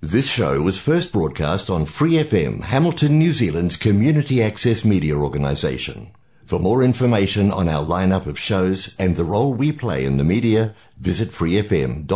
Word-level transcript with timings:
This 0.00 0.30
show 0.30 0.62
was 0.62 0.78
first 0.80 1.12
broadcast 1.12 1.68
on 1.68 1.84
Free 1.84 2.12
FM, 2.12 2.62
Hamilton, 2.62 3.18
New 3.18 3.32
Zealand's 3.32 3.76
community 3.76 4.40
access 4.40 4.84
media 4.84 5.16
organisation. 5.16 6.12
For 6.44 6.60
more 6.60 6.84
information 6.84 7.50
on 7.50 7.68
our 7.68 7.84
lineup 7.84 8.26
of 8.26 8.38
shows 8.38 8.94
and 8.96 9.16
the 9.16 9.24
role 9.24 9.52
we 9.52 9.72
play 9.72 10.04
in 10.04 10.16
the 10.16 10.22
media, 10.22 10.76
visit 11.00 11.30
freefm.org.nz. 11.30 12.06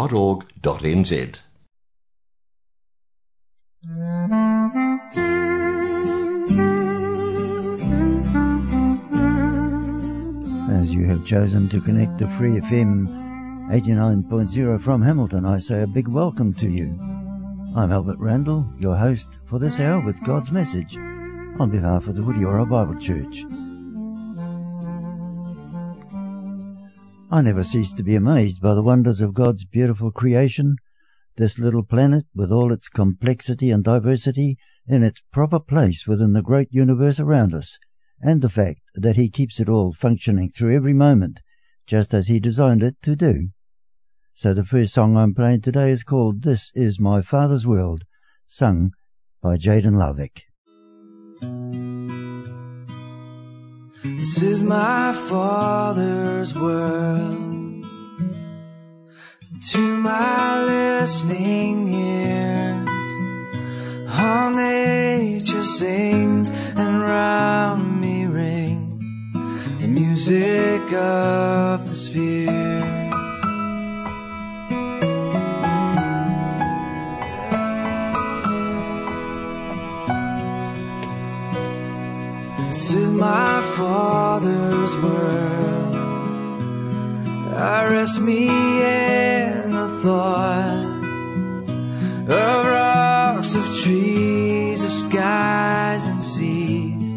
As 10.70 10.94
you 10.94 11.04
have 11.06 11.26
chosen 11.26 11.68
to 11.68 11.80
connect 11.80 12.18
to 12.20 12.28
Free 12.38 12.60
FM 12.60 13.08
89.0 13.72 14.80
from 14.80 15.02
Hamilton, 15.02 15.44
I 15.44 15.58
say 15.58 15.82
a 15.82 15.88
big 15.88 16.06
welcome 16.06 16.54
to 16.54 16.70
you. 16.70 16.96
I'm 17.74 17.90
Albert 17.90 18.18
Randall, 18.18 18.70
your 18.78 18.96
host 18.96 19.38
for 19.46 19.58
this 19.58 19.80
hour 19.80 19.98
with 19.98 20.22
God's 20.24 20.52
message 20.52 20.94
on 21.58 21.70
behalf 21.70 22.06
of 22.06 22.14
the 22.14 22.20
Huriora 22.20 22.68
Bible 22.68 22.96
Church. 22.96 23.44
I 27.30 27.40
never 27.40 27.64
cease 27.64 27.94
to 27.94 28.02
be 28.02 28.14
amazed 28.14 28.60
by 28.60 28.74
the 28.74 28.82
wonders 28.82 29.22
of 29.22 29.32
God's 29.32 29.64
beautiful 29.64 30.10
creation, 30.10 30.76
this 31.36 31.58
little 31.58 31.82
planet 31.82 32.26
with 32.34 32.52
all 32.52 32.72
its 32.72 32.90
complexity 32.90 33.70
and 33.70 33.82
diversity 33.82 34.58
in 34.86 35.02
its 35.02 35.22
proper 35.32 35.58
place 35.58 36.06
within 36.06 36.34
the 36.34 36.42
great 36.42 36.68
universe 36.72 37.18
around 37.18 37.54
us, 37.54 37.78
and 38.20 38.42
the 38.42 38.50
fact 38.50 38.82
that 38.96 39.16
He 39.16 39.30
keeps 39.30 39.58
it 39.60 39.70
all 39.70 39.94
functioning 39.94 40.50
through 40.50 40.76
every 40.76 40.92
moment, 40.92 41.40
just 41.86 42.12
as 42.12 42.26
He 42.26 42.38
designed 42.38 42.82
it 42.82 43.00
to 43.00 43.16
do. 43.16 43.48
So 44.34 44.54
the 44.54 44.64
first 44.64 44.94
song 44.94 45.16
I'm 45.16 45.34
playing 45.34 45.60
today 45.60 45.90
is 45.90 46.02
called 46.02 46.42
This 46.42 46.72
Is 46.74 46.98
My 46.98 47.20
Father's 47.20 47.66
World, 47.66 48.04
sung 48.46 48.92
by 49.42 49.58
Jadon 49.58 49.94
Lavik. 49.94 50.44
This 54.02 54.42
is 54.42 54.62
my 54.62 55.12
Father's 55.12 56.58
world. 56.58 57.84
To 59.70 59.96
my 59.98 60.64
listening 60.64 61.88
ears, 61.88 62.88
all 64.08 64.50
nature 64.50 65.64
sings 65.64 66.48
and 66.74 67.02
round 67.02 68.00
me 68.00 68.24
rings 68.24 69.04
the 69.78 69.88
music 69.88 70.90
of 70.94 71.86
the 71.86 71.94
spheres. 71.94 72.91
This 82.92 83.04
is 83.04 83.12
my 83.12 83.62
Father's 83.62 84.94
world. 84.98 85.96
I 87.56 87.90
rest 87.90 88.20
me 88.20 88.48
in 88.48 89.70
the 89.70 89.88
thought 90.02 91.00
of 92.28 92.66
rocks, 92.66 93.54
of 93.54 93.64
trees, 93.82 94.84
of 94.84 94.90
skies 94.90 96.06
and 96.06 96.22
seas. 96.22 97.14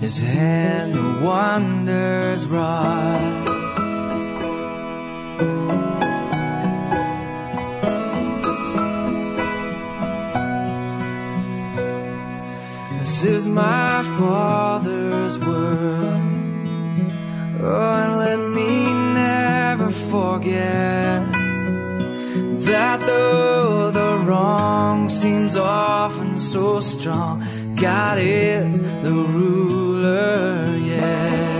His 0.00 0.18
hand 0.18 0.94
the 0.94 1.20
wonders 1.22 2.46
wrought. 2.46 3.48
This 12.98 13.24
is 13.24 13.46
my 13.46 14.02
Father's 15.28 15.46
world. 15.46 16.22
Oh, 17.60 18.02
and 18.02 18.16
let 18.16 18.40
me 18.54 18.92
never 19.12 19.90
forget 19.90 21.30
that 22.64 23.00
though 23.00 23.90
the 23.90 24.24
wrong 24.24 25.08
seems 25.10 25.56
often 25.56 26.34
so 26.34 26.80
strong, 26.80 27.42
God 27.74 28.18
is 28.18 28.80
the 28.80 29.12
ruler, 29.12 30.74
yeah. 30.78 31.58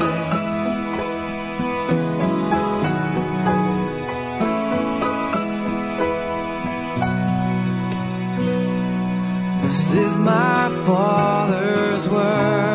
This 9.63 9.91
is 9.91 10.17
my 10.17 10.71
Father's 10.87 12.09
word. 12.09 12.68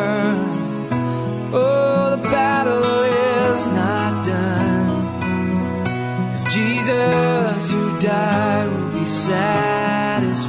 Is 3.64 3.70
not 3.72 4.24
done. 4.24 5.08
'Cause 6.30 6.44
Jesus 6.54 7.70
who 7.72 7.82
died 7.98 8.68
will 8.68 8.92
be 9.00 9.06
satisfied, 9.06 10.48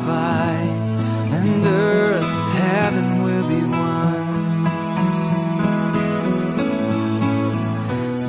and 1.36 1.66
earth 1.66 2.30
and 2.38 2.50
heaven 2.62 3.08
will 3.24 3.46
be 3.54 3.62
one. 3.64 4.68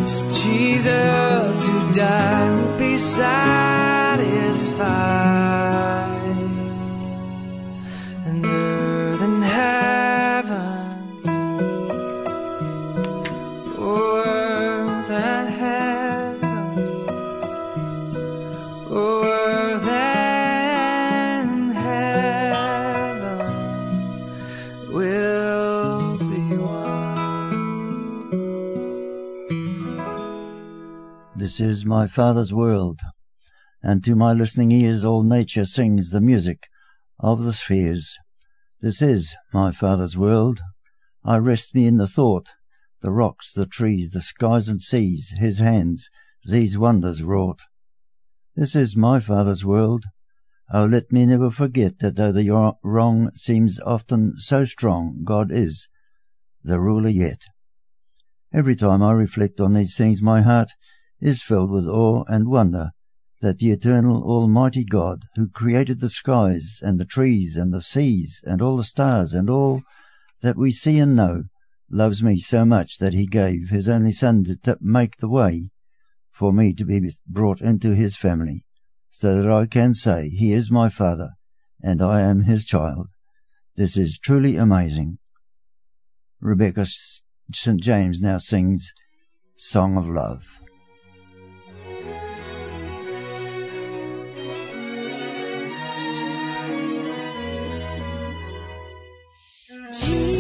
It's 0.03 0.19
Jesus 0.43 1.57
who 1.67 1.77
died 1.93 2.53
will 2.61 2.77
be 2.79 2.95
satisfied 2.97 3.37
This 31.57 31.79
is 31.79 31.87
my 31.87 32.07
Father's 32.07 32.53
world, 32.53 33.01
and 33.83 34.05
to 34.05 34.15
my 34.15 34.35
listening 34.35 34.71
ears 34.73 35.05
all 35.05 35.23
nature 35.23 35.65
sings 35.65 36.11
the 36.11 36.21
music 36.21 36.69
of 37.19 37.45
the 37.45 37.55
spheres. 37.55 38.15
This 38.83 39.01
is 39.01 39.35
my 39.55 39.73
Father's 39.73 40.19
world. 40.19 40.61
I 41.25 41.39
rest 41.39 41.75
me 41.75 41.87
in 41.87 41.97
the 41.97 42.07
thought, 42.07 42.51
the 43.01 43.11
rocks, 43.11 43.55
the 43.55 43.65
trees, 43.65 44.11
the 44.11 44.21
skies 44.21 44.69
and 44.69 44.83
seas, 44.83 45.33
his 45.39 45.59
hands, 45.59 46.11
these 46.45 46.77
wonders 46.77 47.23
wrought. 47.23 47.63
This 48.55 48.77
is 48.77 48.95
my 48.95 49.19
Father's 49.19 49.65
world. 49.65 50.05
Oh, 50.71 50.85
let 50.85 51.11
me 51.11 51.25
never 51.25 51.51
forget 51.51 52.01
that 52.01 52.17
though 52.17 52.33
the 52.33 52.75
wrong 52.85 53.31
seems 53.33 53.81
often 53.81 54.35
so 54.37 54.67
strong, 54.67 55.23
God 55.25 55.51
is 55.51 55.89
the 56.63 56.79
ruler 56.79 57.09
yet. 57.09 57.45
Every 58.53 58.77
time 58.77 59.03
I 59.03 59.13
reflect 59.13 59.59
on 59.59 59.73
these 59.73 59.97
things, 59.97 60.21
my 60.21 60.43
heart 60.43 60.73
is 61.21 61.43
filled 61.43 61.71
with 61.71 61.87
awe 61.87 62.25
and 62.29 62.49
wonder 62.49 62.91
that 63.41 63.59
the 63.59 63.71
eternal 63.71 64.23
Almighty 64.23 64.85
God, 64.85 65.25
who 65.35 65.49
created 65.49 66.01
the 66.01 66.11
skies 66.11 66.81
and 66.83 66.99
the 66.99 67.05
trees 67.05 67.57
and 67.57 67.73
the 67.73 67.83
seas 67.83 68.43
and 68.47 68.63
all 68.63 68.77
the 68.77 68.85
stars 68.85 69.33
and 69.35 69.51
all 69.51 69.83
that 70.41 70.57
we 70.57 70.73
see 70.73 70.99
and 70.99 71.15
know, 71.15 71.45
loves 71.91 72.23
me 72.23 72.39
so 72.39 72.65
much 72.65 72.99
that 72.99 73.13
he 73.13 73.27
gave 73.27 73.71
his 73.71 73.89
only 73.89 74.13
Son 74.13 74.45
to 74.45 74.79
make 74.81 75.17
the 75.19 75.29
way 75.29 75.71
for 76.33 76.53
me 76.53 76.75
to 76.75 76.85
be 76.85 77.11
brought 77.27 77.61
into 77.61 77.95
his 77.95 78.17
family, 78.17 78.65
so 79.11 79.41
that 79.41 79.51
I 79.51 79.67
can 79.67 79.95
say, 79.95 80.29
He 80.29 80.53
is 80.53 80.71
my 80.71 80.89
Father, 80.91 81.31
and 81.83 82.03
I 82.03 82.21
am 82.21 82.43
his 82.43 82.65
child. 82.65 83.09
This 83.77 83.97
is 83.97 84.19
truly 84.19 84.57
amazing. 84.57 85.19
Rebecca 86.41 86.87
St. 87.53 87.81
James 87.81 88.21
now 88.21 88.39
sings 88.39 88.93
Song 89.57 89.97
of 89.97 90.09
Love. 90.09 90.66
Jesus, 99.99 100.36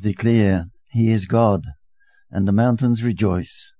declare, 0.00 0.66
He 0.90 1.10
is 1.10 1.26
God, 1.26 1.66
and 2.30 2.46
the 2.46 2.52
mountains 2.52 3.02
rejoice. 3.02 3.72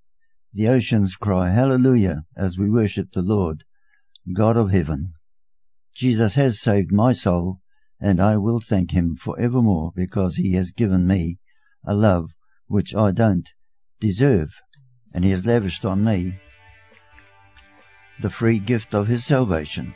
The 0.52 0.68
oceans 0.68 1.16
cry 1.16 1.50
Hallelujah 1.50 2.24
as 2.36 2.58
we 2.58 2.68
worship 2.68 3.10
the 3.10 3.22
Lord, 3.22 3.64
God 4.32 4.56
of 4.56 4.70
heaven. 4.70 5.12
Jesus 5.94 6.34
has 6.34 6.60
saved 6.60 6.92
my 6.92 7.12
soul, 7.12 7.60
and 8.00 8.20
I 8.20 8.36
will 8.36 8.60
thank 8.60 8.92
him 8.92 9.16
for 9.16 9.38
evermore 9.38 9.92
because 9.94 10.36
he 10.36 10.54
has 10.54 10.70
given 10.70 11.06
me 11.06 11.38
a 11.84 11.94
love 11.94 12.30
which 12.66 12.94
I 12.94 13.10
don't 13.10 13.48
deserve, 14.00 14.60
and 15.12 15.24
he 15.24 15.30
has 15.30 15.46
lavished 15.46 15.84
on 15.84 16.04
me 16.04 16.40
the 18.20 18.30
free 18.30 18.58
gift 18.58 18.94
of 18.94 19.08
his 19.08 19.24
salvation. 19.24 19.94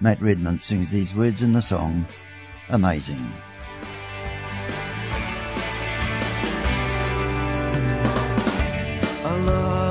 Matt 0.00 0.20
Redman 0.20 0.60
sings 0.60 0.90
these 0.90 1.14
words 1.14 1.42
in 1.42 1.52
the 1.52 1.62
song 1.62 2.06
Amazing. 2.68 3.32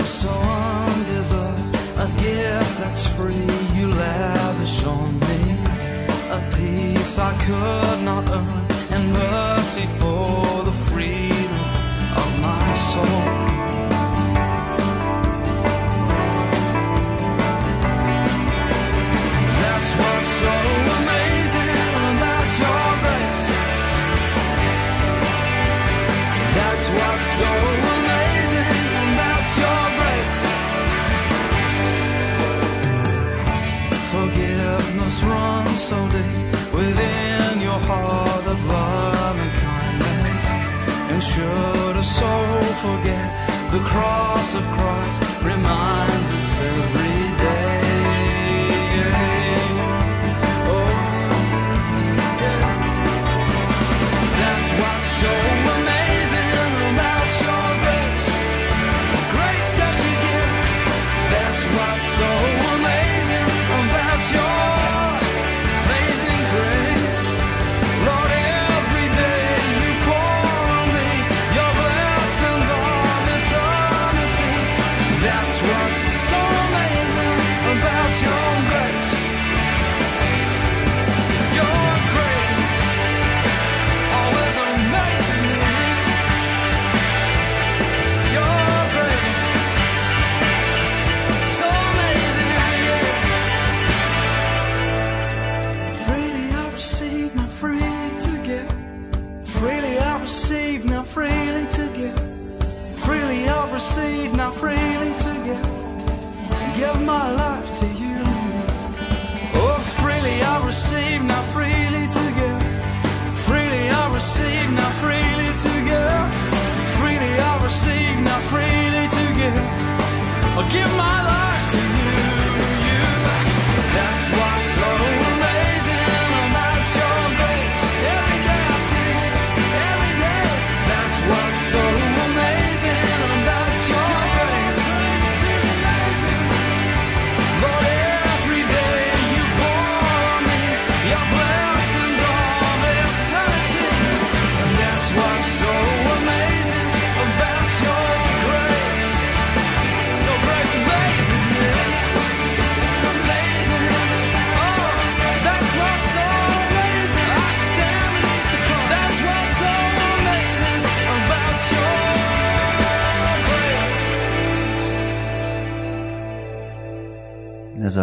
song 0.07 0.89
is 1.19 1.31
a, 1.33 1.49
a 1.97 2.07
gift 2.17 2.79
that's 2.79 3.05
free 3.07 3.51
you 3.75 3.87
lavish 3.87 4.85
on 4.85 5.19
me. 5.19 5.39
A 6.31 6.49
peace 6.55 7.19
I 7.19 7.33
could 7.45 7.99
not 8.05 8.29
earn, 8.29 8.67
and 8.89 9.11
mercy 9.11 9.85
for 9.85 10.63
the 10.63 10.71
freedom 10.71 11.59
of 12.15 12.39
my 12.39 12.73
soul. 12.73 13.46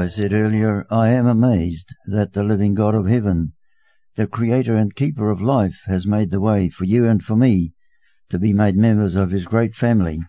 I 0.05 0.09
said 0.09 0.35
earlier, 0.35 0.85
I 0.91 1.09
am 1.09 1.27
amazed 1.27 1.95
that 2.05 2.35
the 2.35 2.45
living 2.45 2.75
God 2.75 2.95
of 2.95 3.07
heaven, 3.07 3.55
the 4.17 4.27
creator 4.27 4.77
and 4.77 4.95
keeper 4.95 5.31
of 5.31 5.41
life, 5.41 5.81
has 5.87 6.07
made 6.07 6.31
the 6.31 6.43
way 6.43 6.69
for 6.69 6.85
you 6.85 7.07
and 7.07 7.25
for 7.25 7.37
me 7.37 7.73
to 8.29 8.39
be 8.39 8.53
made 8.53 8.77
members 8.77 9.17
of 9.17 9.31
his 9.31 9.47
great 9.47 9.75
family, 9.75 10.21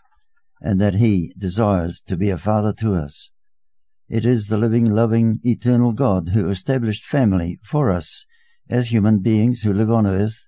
and 0.62 0.80
that 0.80 0.94
he 0.94 1.34
desires 1.38 2.00
to 2.08 2.16
be 2.16 2.30
a 2.30 2.38
father 2.38 2.72
to 2.72 2.96
us. 2.96 3.32
It 4.08 4.24
is 4.24 4.48
the 4.48 4.58
living, 4.58 4.92
loving, 4.92 5.42
eternal 5.44 5.92
God 5.92 6.30
who 6.30 6.50
established 6.50 7.04
family 7.04 7.60
for 7.62 7.92
us 7.92 8.26
as 8.70 8.94
human 8.94 9.20
beings 9.20 9.64
who 9.64 9.74
live 9.74 9.92
on 9.92 10.08
earth, 10.08 10.48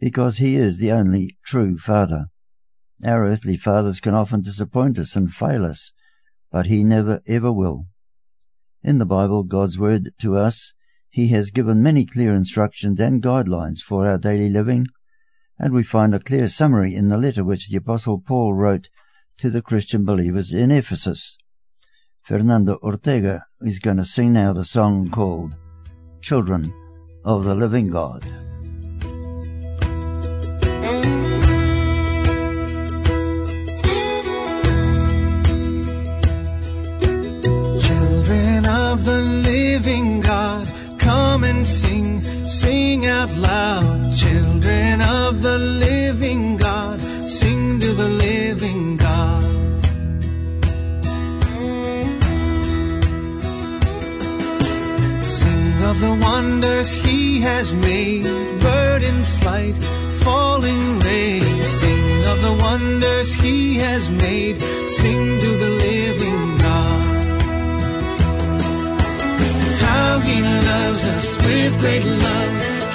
because 0.00 0.38
he 0.38 0.56
is 0.56 0.78
the 0.78 0.90
only 0.90 1.36
true 1.44 1.76
Father. 1.76 2.28
Our 3.04 3.26
earthly 3.26 3.58
fathers 3.58 4.00
can 4.00 4.14
often 4.14 4.40
disappoint 4.40 4.98
us 4.98 5.16
and 5.16 5.30
fail 5.30 5.66
us, 5.66 5.92
but 6.50 6.64
he 6.64 6.82
never 6.82 7.20
ever 7.28 7.52
will. 7.52 7.88
In 8.84 8.98
the 8.98 9.06
Bible, 9.06 9.44
God's 9.44 9.78
Word 9.78 10.12
to 10.18 10.36
us, 10.36 10.74
He 11.08 11.28
has 11.28 11.50
given 11.50 11.82
many 11.82 12.04
clear 12.04 12.34
instructions 12.34 13.00
and 13.00 13.22
guidelines 13.22 13.78
for 13.80 14.06
our 14.06 14.18
daily 14.18 14.50
living, 14.50 14.88
and 15.58 15.72
we 15.72 15.82
find 15.82 16.14
a 16.14 16.18
clear 16.18 16.48
summary 16.48 16.94
in 16.94 17.08
the 17.08 17.16
letter 17.16 17.42
which 17.42 17.70
the 17.70 17.78
Apostle 17.78 18.20
Paul 18.20 18.52
wrote 18.52 18.90
to 19.38 19.48
the 19.48 19.62
Christian 19.62 20.04
believers 20.04 20.52
in 20.52 20.70
Ephesus. 20.70 21.38
Fernando 22.20 22.78
Ortega 22.82 23.46
is 23.62 23.78
going 23.78 23.96
to 23.96 24.04
sing 24.04 24.34
now 24.34 24.52
the 24.52 24.66
song 24.66 25.08
called 25.08 25.56
Children 26.20 26.70
of 27.24 27.44
the 27.44 27.54
Living 27.54 27.88
God. 27.88 28.43
Sing, 42.48 43.06
out 43.06 43.30
loud. 43.36 44.14
Children 44.14 45.00
of 45.02 45.42
the 45.42 45.58
living 45.58 46.56
God, 46.56 47.00
sing 47.28 47.80
to 47.80 47.92
the 47.92 48.08
living 48.08 48.96
God. 48.96 49.42
Sing 55.22 55.82
of 55.84 56.00
the 56.00 56.18
wonders 56.20 56.92
he 57.04 57.40
has 57.40 57.72
made, 57.72 58.24
bird 58.60 59.02
in 59.02 59.24
flight, 59.24 59.76
falling 60.24 60.98
rain. 61.00 61.42
Sing 61.80 62.24
of 62.26 62.42
the 62.42 62.56
wonders 62.60 63.34
he 63.34 63.76
has 63.76 64.10
made, 64.10 64.60
sing 64.88 65.40
to 65.40 65.50
the 65.62 65.70
living 65.86 66.58
God. 66.58 67.03
He 70.26 70.40
loves 70.42 71.02
us 71.16 71.36
with 71.44 71.72
great 71.80 72.04
love. 72.04 72.52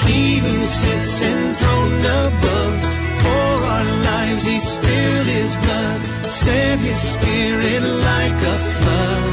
He 0.07 0.39
who 0.39 0.65
sits 0.65 1.21
enthroned 1.21 2.05
above. 2.23 2.77
For 3.21 3.51
our 3.75 3.85
lives 4.09 4.45
he 4.45 4.59
spilled 4.59 5.27
his 5.37 5.55
blood, 5.57 6.01
sent 6.27 6.81
his 6.81 6.99
spirit 7.13 7.83
like 8.09 8.39
a 8.53 8.57
flood. 8.77 9.25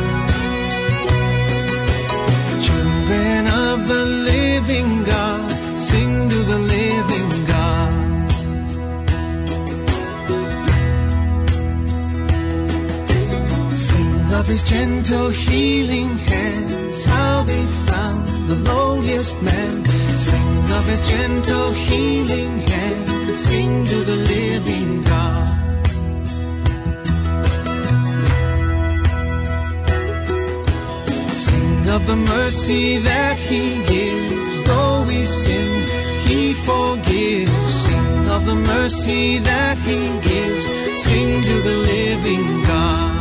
Children 2.67 3.47
of 3.47 3.88
the 3.88 4.05
living 4.05 5.05
God, 5.05 5.50
sing 5.79 6.29
to 6.29 6.38
the 6.53 6.59
living 6.59 7.31
God. 7.47 7.95
Sing 13.75 14.35
of 14.35 14.47
his 14.47 14.62
gentle 14.69 15.29
healing 15.31 16.19
hands, 16.97 17.05
how 17.05 17.43
they 17.45 17.65
found 17.87 18.26
the 18.49 18.57
lowliest 18.57 19.41
man. 19.43 19.85
Sing 20.17 20.59
of 20.73 20.87
his 20.87 21.09
gentle 21.09 21.73
healing 21.73 22.61
hand. 22.61 23.35
sing 23.35 23.85
to 23.85 23.97
the 24.05 24.17
living 24.17 25.03
God. 25.03 25.76
Sing 31.33 31.88
of 31.88 32.07
the 32.07 32.17
mercy 32.17 32.99
that 32.99 33.37
he 33.37 33.85
gives, 33.85 34.62
though 34.65 35.05
we 35.07 35.25
sin, 35.25 35.83
he 36.26 36.55
forgives. 36.55 37.75
Sing 37.87 38.29
of 38.31 38.47
the 38.47 38.55
mercy 38.55 39.38
that 39.38 39.79
he 39.79 40.00
gives, 40.21 40.67
sing 41.03 41.43
to 41.43 41.61
the 41.62 41.76
living 41.76 42.62
God. 42.65 43.15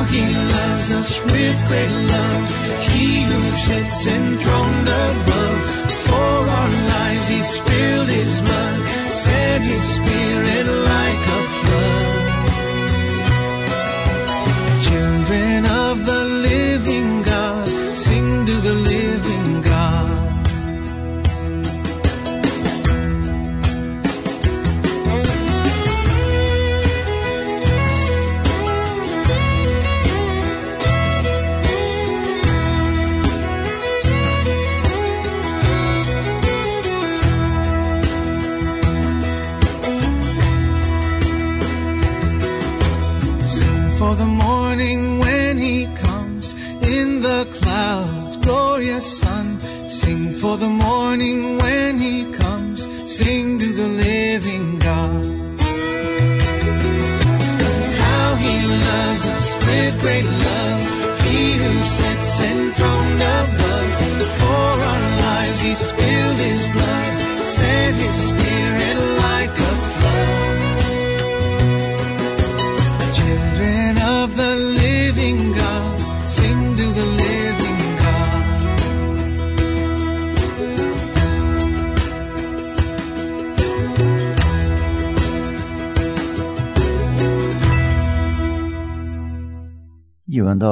How 0.00 0.06
he 0.06 0.24
loves 0.34 0.92
us 0.92 1.22
with 1.26 1.68
great 1.68 1.90
love, 1.90 2.48
he 2.88 3.20
who 3.20 3.52
sits 3.52 4.06
enthroned 4.06 4.88
above. 4.88 5.60
For 6.06 6.48
our 6.58 6.70
lives 6.88 7.28
he 7.28 7.42
spilled 7.42 8.08
his 8.08 8.40
blood, 8.40 8.80
sent 9.10 9.62
his 9.62 9.82
spirit 9.82 10.66
like 10.88 11.22
a 11.36 11.42
flood. 11.60 11.99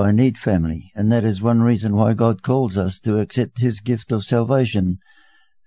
I 0.08 0.12
need 0.12 0.38
family, 0.38 0.90
and 0.94 1.12
that 1.12 1.22
is 1.22 1.42
one 1.42 1.60
reason 1.60 1.94
why 1.94 2.14
God 2.14 2.40
calls 2.40 2.78
us 2.78 2.98
to 3.00 3.18
accept 3.18 3.58
His 3.58 3.80
gift 3.80 4.10
of 4.10 4.24
salvation 4.24 5.00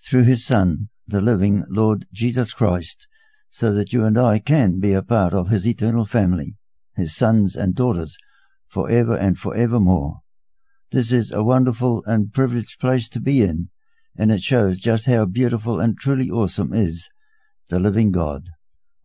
through 0.04 0.24
His 0.24 0.44
Son, 0.44 0.90
the 1.08 1.22
living 1.22 1.64
Lord 1.70 2.08
Jesus 2.12 2.52
Christ, 2.52 3.06
so 3.52 3.72
that 3.72 3.94
you 3.94 4.04
and 4.04 4.18
I 4.18 4.40
can 4.40 4.80
be 4.80 4.94
a 4.94 5.04
part 5.04 5.34
of 5.34 5.50
His 5.50 5.68
eternal 5.68 6.06
family, 6.06 6.56
His 6.96 7.16
sons 7.16 7.56
and 7.56 7.76
daughters, 7.76 8.18
forever 8.68 9.16
and 9.16 9.38
forevermore. 9.38 10.22
This 10.90 11.12
is 11.12 11.32
a 11.32 11.44
wonderful 11.44 12.04
and 12.08 12.34
privileged 12.34 12.80
place 12.80 13.08
to 13.10 13.20
be 13.20 13.44
in, 13.44 13.70
and 14.18 14.32
it 14.32 14.42
shows 14.42 14.80
just 14.80 15.06
how 15.06 15.26
beautiful 15.26 15.80
and 15.80 16.00
truly 16.00 16.32
awesome 16.32 16.74
is 16.74 17.08
the 17.70 17.78
living 17.78 18.12
God. 18.12 18.50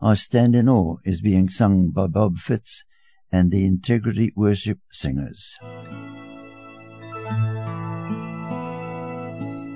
I 0.01 0.15
Stand 0.15 0.57
in 0.57 0.67
Awe 0.67 0.97
is 1.05 1.21
being 1.21 1.51
sung 1.51 1.91
by 1.91 2.07
Bob 2.07 2.39
Fitts 2.39 2.87
and 3.33 3.51
the 3.51 3.65
Integrity 3.67 4.33
Worship 4.37 4.79
Singers. 4.91 5.57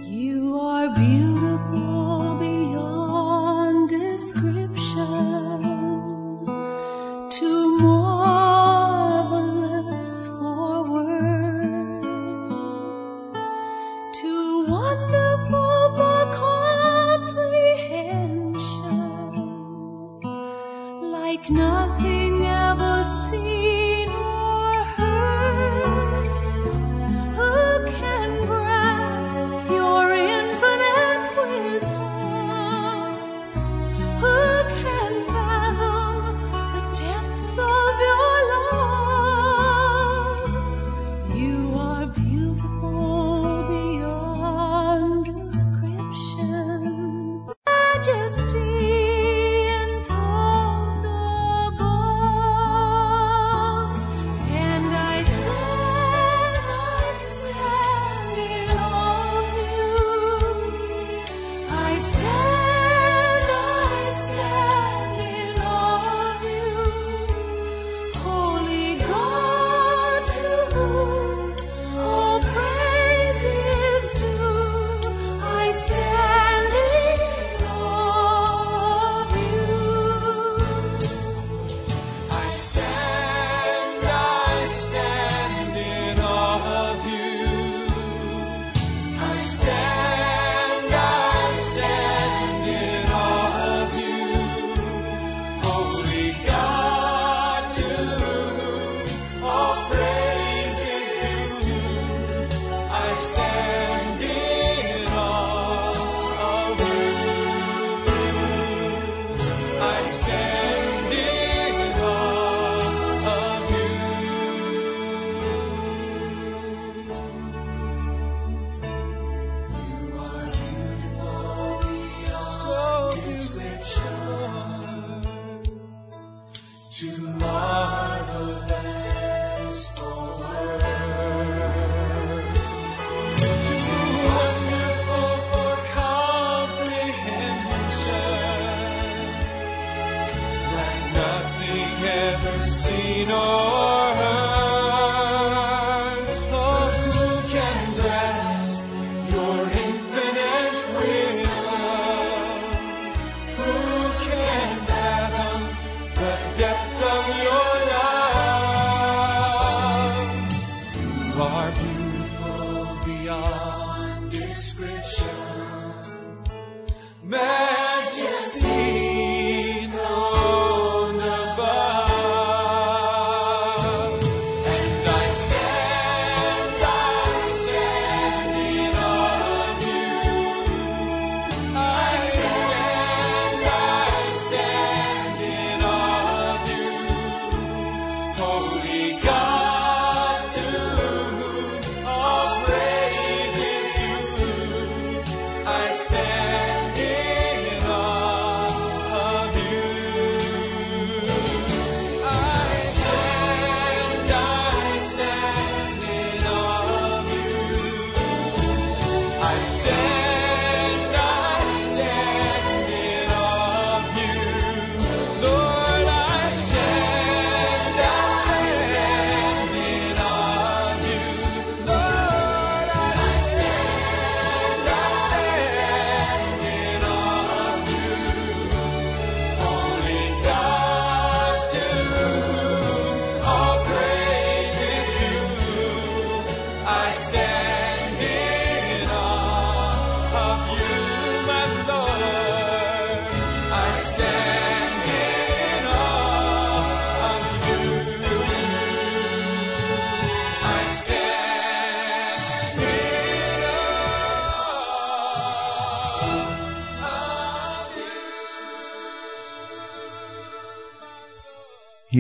You 0.07 0.59
are 0.61 0.89
beautiful 0.95 2.39
beyond 2.39 3.89
description, 3.91 4.60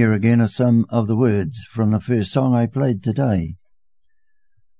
Here 0.00 0.14
again 0.14 0.40
are 0.40 0.48
some 0.48 0.86
of 0.88 1.08
the 1.08 1.14
words 1.14 1.66
from 1.68 1.90
the 1.90 2.00
first 2.00 2.32
song 2.32 2.54
I 2.54 2.64
played 2.64 3.02
today. 3.02 3.56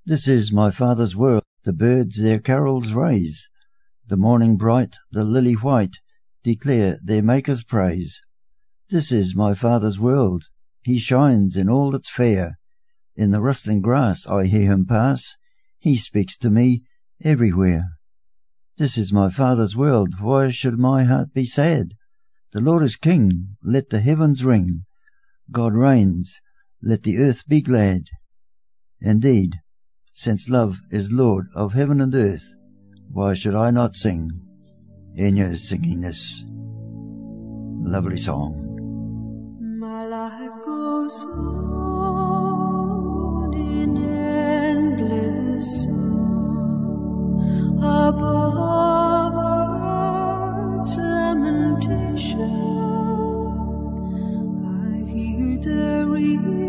This 0.06 0.26
is 0.26 0.50
my 0.50 0.70
father's 0.70 1.14
world, 1.14 1.42
the 1.62 1.74
birds 1.74 2.22
their 2.22 2.38
carols 2.38 2.94
raise, 2.94 3.50
the 4.06 4.16
morning 4.16 4.56
bright, 4.56 4.96
the 5.12 5.24
lily 5.24 5.52
white, 5.52 5.98
declare 6.42 6.96
their 7.04 7.20
Maker's 7.20 7.62
praise. 7.62 8.22
This 8.88 9.12
is 9.12 9.36
my 9.36 9.52
father's 9.52 10.00
world, 10.00 10.44
he 10.84 10.98
shines 10.98 11.54
in 11.54 11.68
all 11.68 11.90
that's 11.90 12.08
fair. 12.08 12.58
In 13.14 13.30
the 13.30 13.42
rustling 13.42 13.82
grass 13.82 14.26
I 14.26 14.46
hear 14.46 14.72
him 14.72 14.86
pass, 14.86 15.36
he 15.78 15.98
speaks 15.98 16.34
to 16.38 16.48
me 16.48 16.82
everywhere. 17.22 17.98
This 18.78 18.96
is 18.96 19.12
my 19.12 19.28
father's 19.28 19.76
world, 19.76 20.18
why 20.18 20.48
should 20.48 20.78
my 20.78 21.04
heart 21.04 21.34
be 21.34 21.44
sad? 21.44 21.92
The 22.52 22.62
Lord 22.62 22.82
is 22.82 22.96
King, 22.96 23.58
let 23.62 23.90
the 23.90 24.00
heavens 24.00 24.42
ring. 24.42 24.86
God 25.52 25.74
reigns, 25.74 26.40
let 26.80 27.02
the 27.02 27.18
earth 27.18 27.48
be 27.48 27.60
glad. 27.60 28.04
Indeed, 29.00 29.56
since 30.12 30.48
love 30.48 30.78
is 30.90 31.10
Lord 31.10 31.46
of 31.54 31.72
heaven 31.72 32.00
and 32.00 32.14
earth, 32.14 32.56
why 33.10 33.34
should 33.34 33.56
I 33.56 33.70
not 33.72 33.94
sing? 33.94 34.30
In 35.16 35.36
your 35.36 35.56
singing 35.56 36.02
this 36.02 36.44
lovely 37.82 38.16
song. 38.18 38.66
My 39.80 40.06
life 40.06 40.62
goes 40.64 41.24
on 41.24 41.94
in 43.54 43.96
endless 43.96 45.82
song 45.82 47.78
above 47.82 49.34
earth's 50.78 50.96
lamentation. 50.96 52.79
Hear 55.80 56.59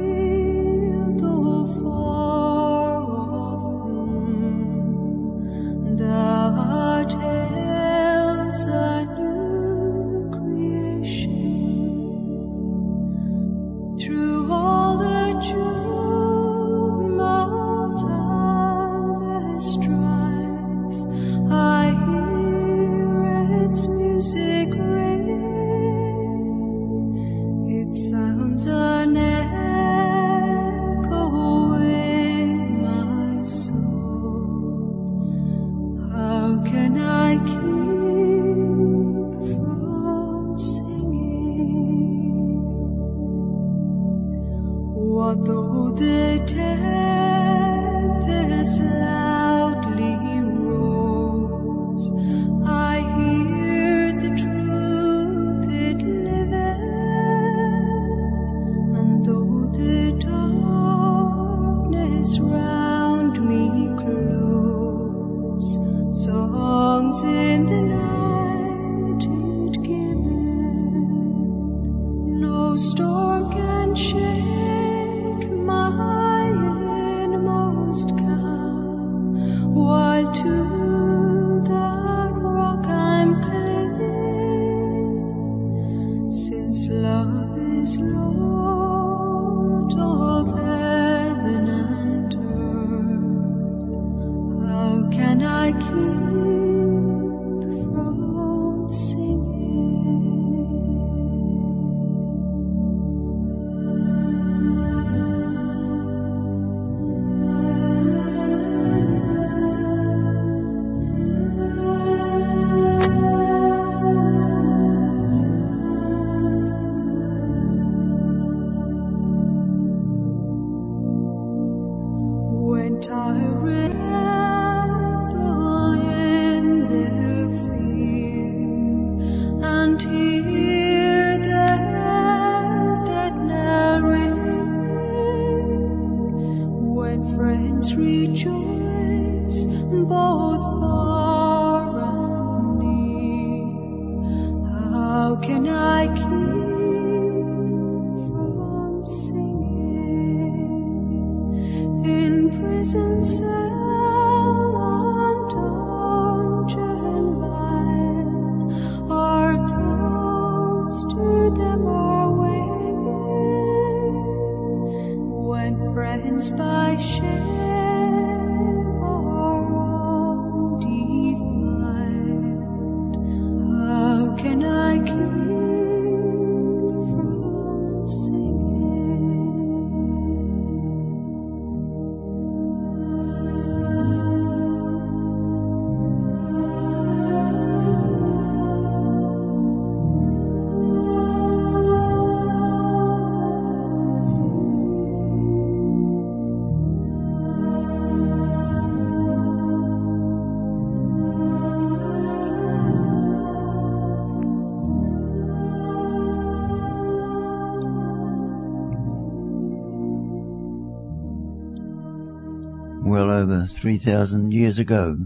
3,000 213.81 214.53
years 214.53 214.77
ago, 214.77 215.17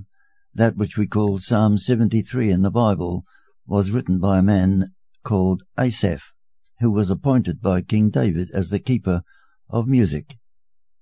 that 0.54 0.78
which 0.78 0.98
we 0.98 1.06
call 1.06 1.40
Psalm 1.40 1.78
73 1.78 2.52
in 2.52 2.62
the 2.62 2.72
Bible 2.72 3.26
was 3.68 3.92
written 3.92 4.18
by 4.18 4.38
a 4.38 4.42
man 4.42 4.94
called 5.26 5.64
Asaph, 5.78 6.32
who 6.80 6.90
was 6.90 7.12
appointed 7.12 7.62
by 7.62 7.82
King 7.82 8.10
David 8.10 8.50
as 8.54 8.70
the 8.70 8.80
keeper 8.80 9.24
of 9.70 9.90
music. 9.90 10.38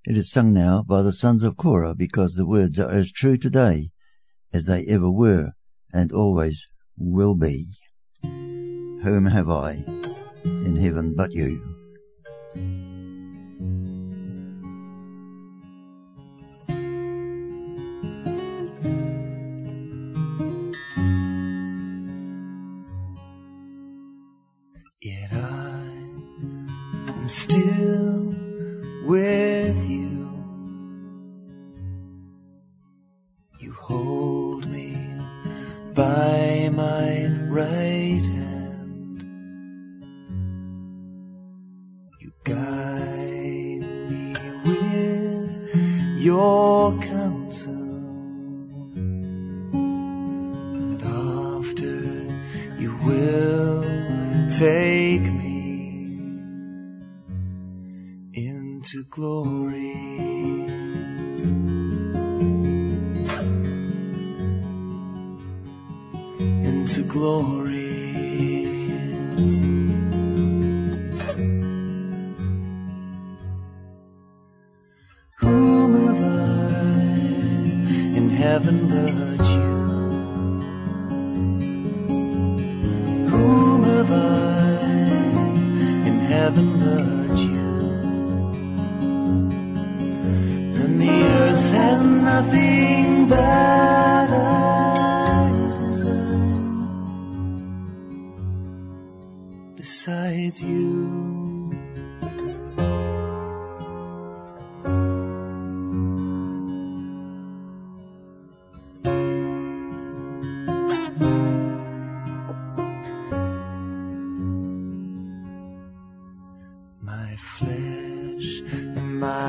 It 0.03 0.17
is 0.17 0.31
sung 0.31 0.51
now 0.51 0.81
by 0.81 1.03
the 1.03 1.13
sons 1.13 1.43
of 1.43 1.55
Korah 1.55 1.93
because 1.93 2.33
the 2.33 2.47
words 2.47 2.79
are 2.79 2.89
as 2.89 3.11
true 3.11 3.37
today 3.37 3.91
as 4.51 4.65
they 4.65 4.83
ever 4.85 5.11
were 5.11 5.51
and 5.93 6.11
always 6.11 6.65
will 6.97 7.35
be. 7.35 7.67
Whom 8.23 9.27
have 9.27 9.51
I 9.51 9.85
in 10.43 10.77
heaven 10.77 11.13
but 11.15 11.33
you? 11.33 11.61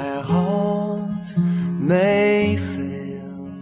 My 0.04 0.20
heart 0.20 1.28
may 1.90 2.56
fail, 2.74 3.52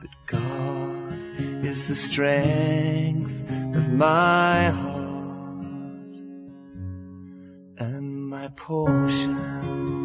but 0.00 0.12
God 0.26 1.18
is 1.64 1.86
the 1.86 1.94
strength 1.94 3.36
of 3.78 3.84
my 3.92 4.58
heart 4.82 6.14
and 7.78 8.28
my 8.34 8.48
portion. 8.56 9.99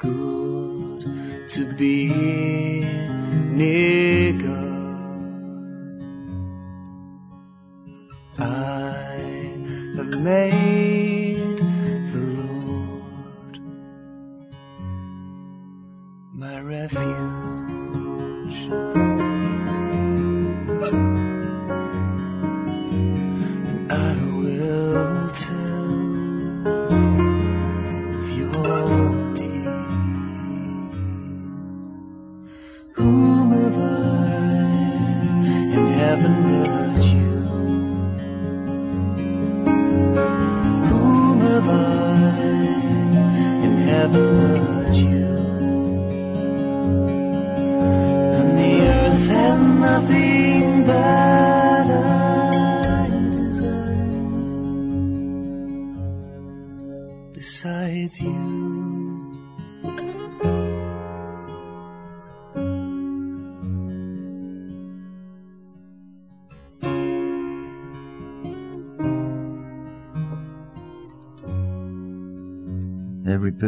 Good 0.00 1.02
to 1.46 1.66
be 1.76 2.49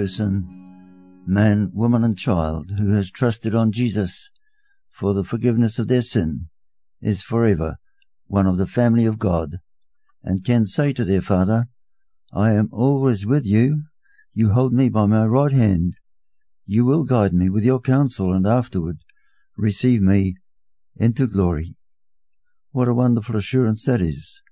person, 0.02 1.22
man, 1.28 1.70
woman, 1.72 2.02
and 2.02 2.18
child 2.18 2.72
who 2.76 2.92
has 2.92 3.08
trusted 3.08 3.54
on 3.54 3.70
Jesus 3.70 4.32
for 4.90 5.14
the 5.14 5.22
forgiveness 5.22 5.78
of 5.78 5.86
their 5.86 6.02
sin 6.02 6.48
is 7.00 7.22
forever 7.22 7.76
one 8.26 8.48
of 8.48 8.58
the 8.58 8.66
family 8.66 9.06
of 9.06 9.20
God 9.20 9.58
and 10.24 10.44
can 10.44 10.66
say 10.66 10.92
to 10.92 11.04
their 11.04 11.20
Father, 11.20 11.66
I 12.32 12.50
am 12.50 12.68
always 12.72 13.24
with 13.24 13.46
you. 13.46 13.84
You 14.34 14.50
hold 14.50 14.72
me 14.72 14.88
by 14.88 15.06
my 15.06 15.24
right 15.24 15.52
hand. 15.52 15.94
You 16.66 16.84
will 16.84 17.04
guide 17.04 17.32
me 17.32 17.48
with 17.48 17.62
your 17.64 17.78
counsel 17.78 18.32
and 18.32 18.44
afterward 18.44 18.96
receive 19.56 20.02
me 20.02 20.34
into 20.96 21.28
glory. 21.28 21.76
What 22.72 22.88
a 22.88 22.94
wonderful 22.94 23.36
assurance 23.36 23.84
that 23.84 24.00
is. 24.00 24.42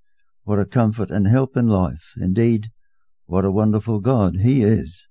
What 0.45 0.61
a 0.61 0.65
comfort 0.65 1.11
and 1.11 1.27
help 1.27 1.57
in 1.57 1.67
life. 1.67 2.13
Indeed, 2.17 2.69
what 3.27 3.45
a 3.45 3.51
wonderful 3.51 3.99
God 3.99 4.37
He 4.37 4.63
is. 4.63 5.09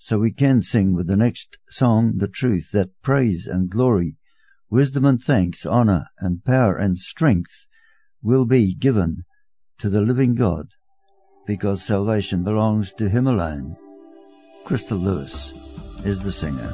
So 0.00 0.20
we 0.20 0.30
can 0.30 0.62
sing 0.62 0.94
with 0.94 1.08
the 1.08 1.16
next 1.16 1.58
song 1.68 2.18
the 2.18 2.28
truth 2.28 2.70
that 2.72 2.90
praise 3.02 3.48
and 3.48 3.68
glory, 3.68 4.16
wisdom 4.70 5.04
and 5.04 5.20
thanks, 5.20 5.66
honor 5.66 6.06
and 6.20 6.44
power 6.44 6.76
and 6.76 6.96
strength 6.96 7.66
will 8.22 8.44
be 8.44 8.74
given 8.74 9.24
to 9.78 9.90
the 9.90 10.00
living 10.00 10.36
God 10.36 10.68
because 11.46 11.82
salvation 11.82 12.44
belongs 12.44 12.92
to 12.92 13.08
Him 13.08 13.26
alone. 13.26 13.76
Crystal 14.64 14.98
Lewis 14.98 15.52
is 16.04 16.20
the 16.20 16.32
singer. 16.32 16.72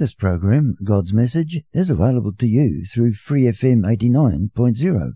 This 0.00 0.14
program, 0.14 0.76
God's 0.82 1.12
Message, 1.12 1.60
is 1.74 1.90
available 1.90 2.32
to 2.38 2.46
you 2.48 2.86
through 2.86 3.12
Free 3.12 3.42
FM 3.42 3.82
89.0. 3.82 5.10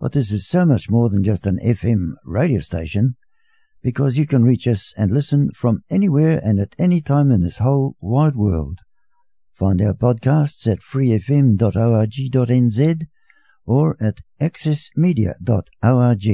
But 0.00 0.10
this 0.10 0.32
is 0.32 0.48
so 0.48 0.66
much 0.66 0.90
more 0.90 1.08
than 1.08 1.22
just 1.22 1.46
an 1.46 1.60
FM 1.64 2.14
radio 2.24 2.58
station 2.58 3.14
because 3.84 4.18
you 4.18 4.26
can 4.26 4.42
reach 4.42 4.66
us 4.66 4.92
and 4.96 5.12
listen 5.12 5.52
from 5.54 5.84
anywhere 5.90 6.40
and 6.42 6.58
at 6.58 6.74
any 6.76 7.00
time 7.00 7.30
in 7.30 7.42
this 7.42 7.58
whole 7.58 7.94
wide 8.00 8.34
world. 8.34 8.80
Find 9.54 9.80
our 9.80 9.94
podcasts 9.94 10.66
at 10.66 10.80
freefm.org.nz 10.80 11.60
or 13.64 13.96
at 14.02 14.18
accessmedia.org. 14.40 16.26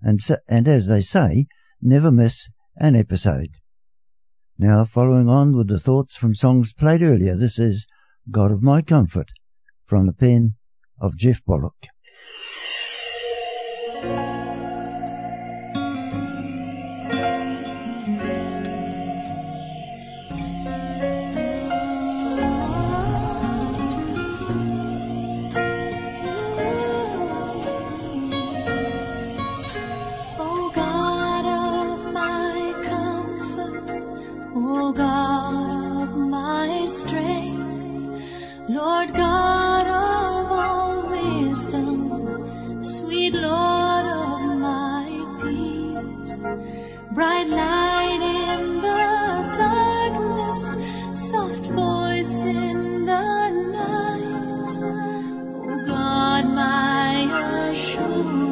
And, 0.00 0.20
so, 0.20 0.36
and 0.48 0.68
as 0.68 0.86
they 0.86 1.00
say, 1.00 1.46
never 1.82 2.12
miss 2.12 2.50
an 2.76 2.94
episode. 2.94 3.56
Now, 4.62 4.84
following 4.84 5.26
on 5.26 5.56
with 5.56 5.68
the 5.68 5.80
thoughts 5.80 6.16
from 6.16 6.34
songs 6.34 6.74
played 6.74 7.00
earlier, 7.00 7.34
this 7.34 7.58
is 7.58 7.86
God 8.30 8.52
of 8.52 8.62
My 8.62 8.82
Comfort 8.82 9.30
from 9.86 10.04
the 10.04 10.12
pen 10.12 10.56
of 11.00 11.16
Jeff 11.16 11.42
Bullock. 11.46 11.86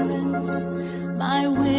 Assurance, 0.00 0.64
my 1.18 1.48
way 1.48 1.77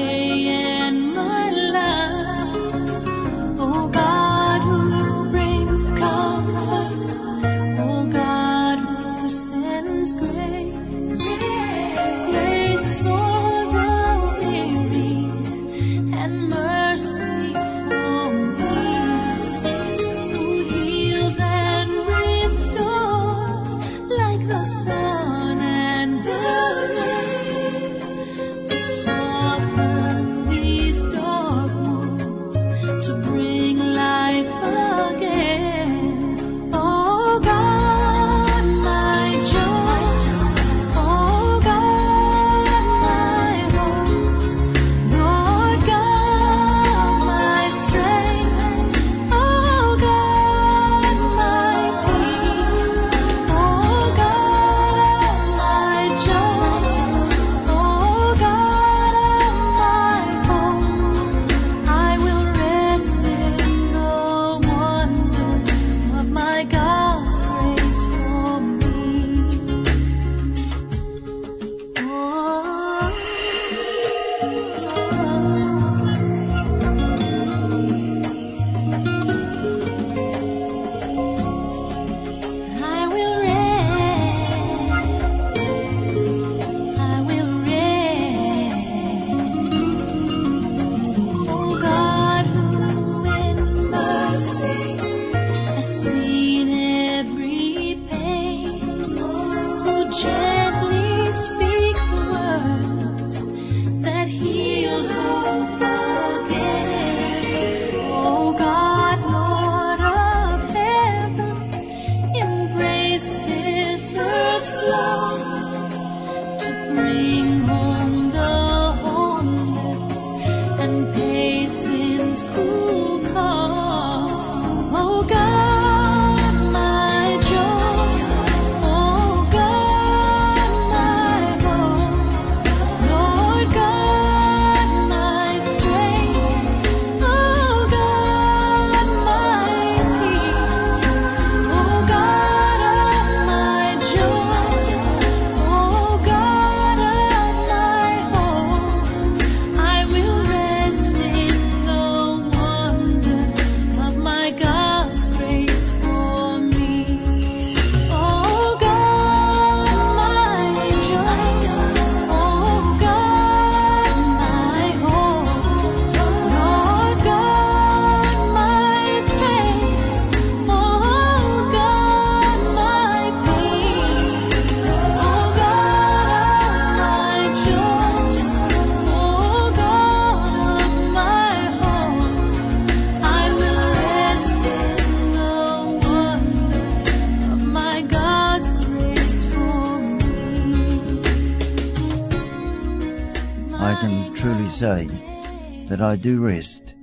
I 196.10 196.16
do 196.16 196.44
rest 196.44 196.96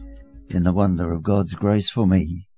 in 0.51 0.65
the 0.65 0.73
wonder 0.73 1.13
of 1.13 1.23
God's 1.23 1.55
grace 1.55 1.89
for 1.89 2.09
me, 2.09 2.49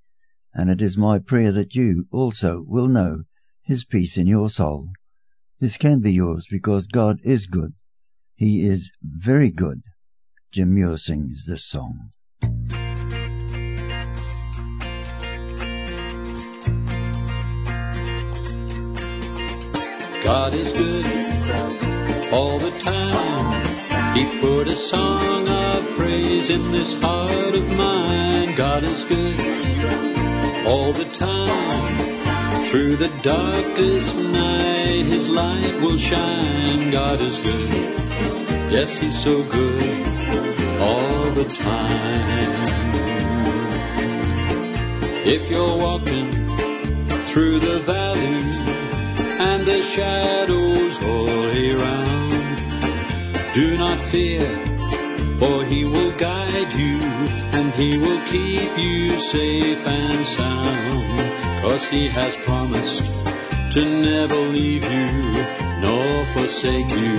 and 0.54 0.70
it 0.70 0.80
is 0.80 0.96
my 0.96 1.18
prayer 1.18 1.52
that 1.52 1.74
you 1.74 2.06
also 2.10 2.64
will 2.66 2.88
know 2.88 3.24
His 3.60 3.84
peace 3.84 4.16
in 4.16 4.26
your 4.26 4.48
soul. 4.48 4.88
This 5.60 5.76
can 5.76 6.00
be 6.00 6.10
yours 6.10 6.46
because 6.50 6.86
God 6.86 7.18
is 7.22 7.44
good. 7.44 7.74
He 8.34 8.66
is 8.66 8.90
very 9.02 9.50
good. 9.50 9.82
Jim 10.50 10.74
Muir 10.74 10.96
sings 10.96 11.44
this 11.44 11.66
song. 11.66 12.12
God 20.24 20.54
is 20.54 20.72
good 20.72 22.32
all 22.32 22.58
the 22.58 22.70
time. 22.78 24.16
He 24.16 24.40
put 24.40 24.66
a 24.66 24.76
song 24.76 25.47
praise 25.98 26.48
in 26.48 26.62
this 26.70 26.94
heart 27.02 27.54
of 27.54 27.66
mine. 27.76 28.54
God 28.54 28.82
is 28.84 29.04
good 29.04 30.66
all 30.66 30.92
the 30.92 31.08
time. 31.12 31.96
Through 32.68 32.96
the 32.96 33.12
darkest 33.22 34.16
night, 34.16 35.04
His 35.14 35.28
light 35.28 35.74
will 35.82 35.98
shine. 35.98 36.90
God 36.90 37.20
is 37.20 37.38
good. 37.38 37.70
Yes, 38.76 38.96
He's 38.98 39.18
so 39.22 39.42
good 39.42 40.06
all 40.80 41.24
the 41.40 41.48
time. 41.70 42.68
If 45.34 45.50
you're 45.50 45.78
walking 45.88 46.30
through 47.30 47.58
the 47.58 47.78
valley 47.80 48.40
and 49.50 49.66
the 49.66 49.82
shadows 49.82 50.94
all 51.02 51.44
around, 51.66 52.30
do 53.52 53.76
not 53.76 53.98
fear, 54.00 54.67
for 55.38 55.64
he 55.64 55.84
will 55.84 56.12
guide 56.18 56.72
you 56.72 56.98
and 57.56 57.72
he 57.74 57.96
will 57.98 58.20
keep 58.26 58.76
you 58.76 59.18
safe 59.18 59.86
and 59.86 60.26
sound. 60.26 61.62
Cause 61.62 61.88
he 61.88 62.08
has 62.08 62.36
promised 62.38 63.04
to 63.74 63.84
never 63.84 64.36
leave 64.36 64.84
you 64.84 65.10
nor 65.80 66.24
forsake 66.34 66.90
you. 66.90 67.16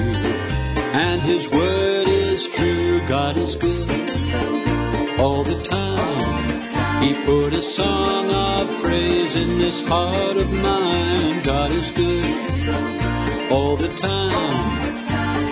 And 0.91 1.21
his 1.21 1.49
word 1.49 2.07
is 2.07 2.49
true, 2.49 2.99
God 3.07 3.37
is 3.37 3.55
good 3.55 5.19
all 5.19 5.43
the 5.43 5.61
time. 5.63 7.01
He 7.01 7.13
put 7.25 7.53
a 7.53 7.61
song 7.61 8.29
of 8.29 8.81
praise 8.81 9.35
in 9.35 9.57
this 9.57 9.81
heart 9.87 10.37
of 10.37 10.51
mine. 10.51 11.41
God 11.43 11.71
is 11.71 11.91
good 11.91 13.51
all 13.51 13.75
the 13.75 13.89
time. 13.95 14.78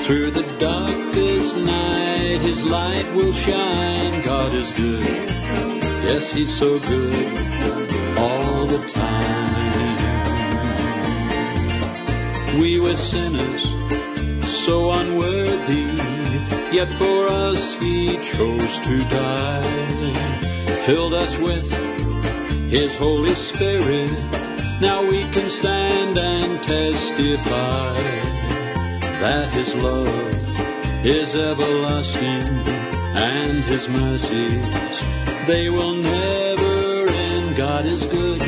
Through 0.07 0.31
the 0.31 0.47
darkest 0.57 1.57
night, 1.57 2.39
His 2.39 2.63
light 2.63 3.05
will 3.13 3.33
shine. 3.33 4.21
God 4.23 4.53
is 4.53 4.71
good. 4.71 5.29
Yes, 6.07 6.31
He's 6.31 6.57
so 6.57 6.79
good 6.79 7.37
all 8.17 8.65
the 8.67 8.79
time. 8.87 9.97
We 12.57 12.79
were 12.79 12.95
sinners, 12.95 13.63
so 14.47 14.91
unworthy, 14.93 15.87
yet 16.71 16.87
for 16.87 17.27
us 17.27 17.75
He 17.81 18.15
chose 18.15 18.79
to 18.87 18.97
die 19.09 20.27
filled 20.87 21.13
us 21.13 21.37
with 21.37 21.69
His 22.71 22.95
Holy 22.97 23.35
Spirit. 23.35 24.09
Now 24.79 25.01
we 25.01 25.19
can 25.33 25.49
stand 25.49 26.17
and 26.17 26.63
testify 26.63 28.26
that 29.27 29.49
His 29.59 29.75
love 29.75 31.05
is 31.05 31.35
everlasting 31.35 32.47
and 33.29 33.57
His 33.71 33.89
mercies, 33.89 34.95
they 35.45 35.69
will 35.69 35.95
never 35.95 36.75
end. 37.25 37.57
God 37.57 37.83
is 37.85 38.03
good 38.17 38.41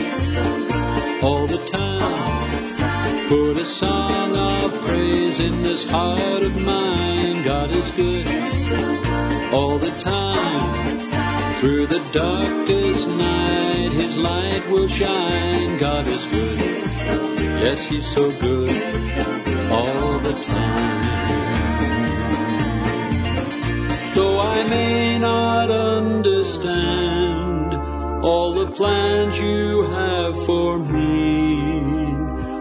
all 1.21 1.45
the 1.47 1.61
time. 1.79 3.27
Put 3.27 3.57
a 3.57 3.67
song 3.81 4.29
of 4.35 4.67
praise 4.85 5.39
in 5.47 5.55
this 5.63 5.83
heart 5.91 6.43
of 6.49 6.55
mine. 6.61 7.43
God 7.43 7.69
is 7.81 7.89
good 7.91 8.27
all 9.53 9.77
the 9.77 9.93
time. 9.99 11.55
Through 11.59 11.87
the 11.87 12.03
darkest 12.13 13.09
night, 13.09 13.91
His 14.01 14.17
light 14.17 14.63
will 14.69 14.87
shine. 14.87 15.77
God 15.77 16.07
is 16.07 16.25
good. 16.27 17.38
Yes, 17.61 17.85
He's 17.87 18.07
so 18.07 18.31
good 18.39 18.71
all 19.69 20.19
the 20.19 20.31
time. 20.55 20.99
Though 24.15 24.39
I 24.39 24.63
may 24.69 25.19
not 25.19 25.69
understand 25.69 27.73
all 28.23 28.53
the 28.53 28.71
plans 28.71 29.37
you 29.39 29.83
have 29.91 30.41
for 30.45 30.79
me, 30.79 32.07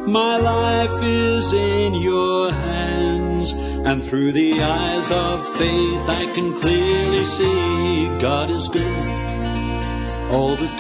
my 0.07 0.37
life 0.37 1.01
is 1.03 1.53
in 1.53 1.95
your 1.95 2.51
hands. 2.53 3.53
And 3.53 4.03
through 4.03 4.33
the 4.33 4.61
eyes 4.63 5.11
of 5.13 5.47
faith, 5.57 6.09
I 6.09 6.27
can 6.35 6.53
clearly 6.55 7.25
see 7.25 8.09
God 8.19 8.51
is 8.51 8.69
good 8.69 9.09
all 10.31 10.57
the 10.57 10.67
time. 10.67 10.78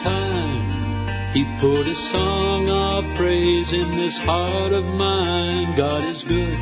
He 1.32 1.44
put 1.58 1.86
a 1.86 1.94
song 1.94 2.68
of 2.70 3.04
praise 3.14 3.72
in 3.72 3.88
this 3.96 4.16
heart 4.18 4.72
of 4.72 4.84
mine. 4.94 5.76
God 5.76 6.04
is 6.04 6.24
good 6.24 6.54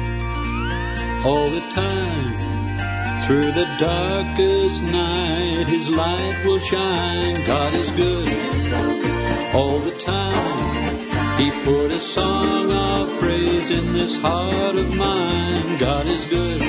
all 1.25 1.49
the 1.49 1.65
time. 1.71 2.47
Through 3.27 3.51
the 3.53 3.69
darkest 3.81 4.83
night, 4.83 5.67
His 5.67 5.89
light 5.91 6.43
will 6.45 6.59
shine. 6.59 7.37
God 7.47 7.75
is 7.75 7.91
good 7.93 9.55
all 9.55 9.79
the 9.79 9.97
time. 9.99 11.39
He 11.39 11.51
put 11.65 11.91
a 11.91 12.01
song 12.01 12.71
of 12.73 13.09
praise 13.19 13.71
in 13.71 13.93
this 13.93 14.17
heart 14.17 14.77
of 14.77 14.95
mine. 14.95 15.79
God 15.79 16.07
is 16.07 16.25
good 16.27 16.63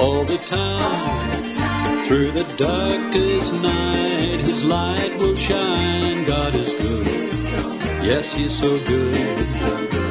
all 0.00 0.24
the 0.24 0.38
time. 0.38 1.37
Through 2.08 2.30
the 2.30 2.44
darkest 2.56 3.52
night, 3.52 4.40
His 4.40 4.64
light 4.64 5.18
will 5.18 5.36
shine. 5.36 6.24
God 6.24 6.54
is 6.54 6.72
good. 6.72 7.06
Yes, 8.02 8.32
He's 8.32 8.56
so 8.58 8.78
good 8.86 9.38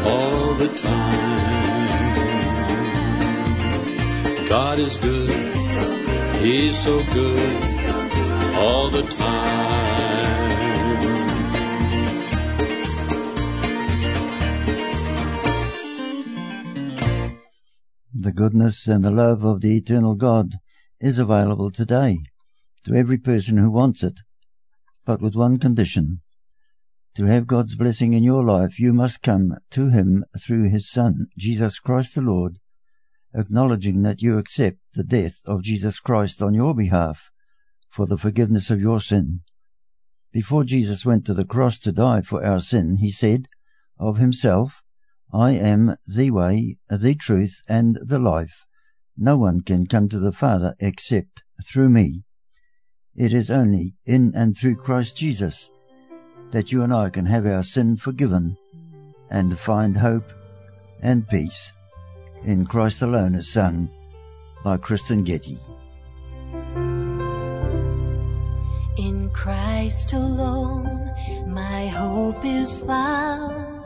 all 0.06 0.54
the 0.54 0.68
time. 0.78 1.88
God 4.48 4.78
is 4.78 4.96
good. 4.98 6.36
He's 6.36 6.78
so 6.78 7.04
good 7.16 7.64
all 8.58 8.90
the 8.90 9.02
time. 9.02 10.38
The 18.14 18.34
goodness 18.34 18.88
and 18.88 19.04
the 19.04 19.10
love 19.10 19.44
of 19.44 19.62
the 19.62 19.76
eternal 19.76 20.14
God 20.14 20.60
is 21.00 21.20
available 21.20 21.72
today 21.72 22.20
to 22.86 22.96
every 22.96 23.18
person 23.18 23.58
who 23.58 23.70
wants 23.70 24.04
it, 24.04 24.20
but 25.06 25.22
with 25.22 25.36
one 25.36 25.58
condition. 25.58 26.22
To 27.16 27.26
have 27.26 27.48
God's 27.48 27.76
blessing 27.76 28.14
in 28.14 28.24
your 28.24 28.44
life, 28.44 28.80
you 28.80 28.94
must 28.94 29.24
come 29.24 29.56
to 29.72 29.90
Him 29.90 30.24
through 30.40 30.70
His 30.70 30.90
Son, 30.90 31.28
Jesus 31.38 31.80
Christ 31.80 32.16
the 32.16 32.22
Lord, 32.22 32.60
acknowledging 33.34 34.04
that 34.04 34.22
you 34.22 34.38
accept 34.38 34.78
the 34.94 35.04
death 35.04 35.42
of 35.46 35.64
Jesus 35.64 36.00
Christ 36.00 36.42
on 36.42 36.54
your 36.54 36.76
behalf 36.76 37.32
for 37.90 38.06
the 38.06 38.18
forgiveness 38.18 38.70
of 38.70 38.80
your 38.80 39.02
sin. 39.02 39.42
Before 40.32 40.64
Jesus 40.64 41.06
went 41.06 41.26
to 41.26 41.34
the 41.34 41.46
cross 41.46 41.80
to 41.80 41.92
die 41.92 42.22
for 42.22 42.46
our 42.46 42.60
sin, 42.60 42.98
He 42.98 43.12
said 43.12 43.48
of 44.00 44.20
Himself, 44.20 44.84
I 45.34 45.52
am 45.54 45.96
the 46.08 46.30
way, 46.30 46.78
the 46.90 47.16
truth, 47.16 47.62
and 47.68 47.98
the 48.04 48.20
life. 48.20 48.67
No 49.18 49.36
one 49.36 49.62
can 49.62 49.88
come 49.88 50.10
to 50.10 50.20
the 50.20 50.32
Father 50.32 50.76
except 50.80 51.44
through 51.64 51.90
me. 51.90 52.24
It 53.16 53.34
is 53.34 53.50
only 53.50 53.96
in 54.06 54.32
and 54.36 54.56
through 54.56 54.76
Christ 54.76 55.18
Jesus 55.18 55.72
that 56.52 56.72
you 56.72 56.84
and 56.84 56.94
I 56.94 57.10
can 57.10 57.26
have 57.26 57.48
our 57.48 57.64
sin 57.64 57.98
forgiven 57.98 58.58
and 59.32 59.58
find 59.58 59.98
hope 59.98 60.32
and 61.02 61.28
peace 61.28 61.74
in 62.44 62.68
Christ 62.68 63.02
alone 63.02 63.34
as 63.34 63.50
sung 63.50 63.90
by 64.64 64.78
Kristyn 64.78 65.24
Getty. 65.24 65.60
In 68.98 69.32
Christ 69.34 70.14
alone, 70.14 71.12
my 71.48 71.88
hope 71.88 72.46
is 72.46 72.78
found. 72.78 73.84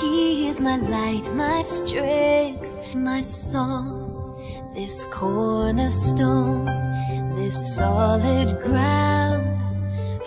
He 0.00 0.48
is 0.48 0.60
my 0.60 0.76
light, 0.76 1.30
my 1.34 1.60
strength, 1.60 2.94
my 2.94 3.20
song. 3.20 4.05
This 4.76 5.06
cornerstone, 5.06 6.66
this 7.34 7.74
solid 7.76 8.60
ground, 8.60 9.58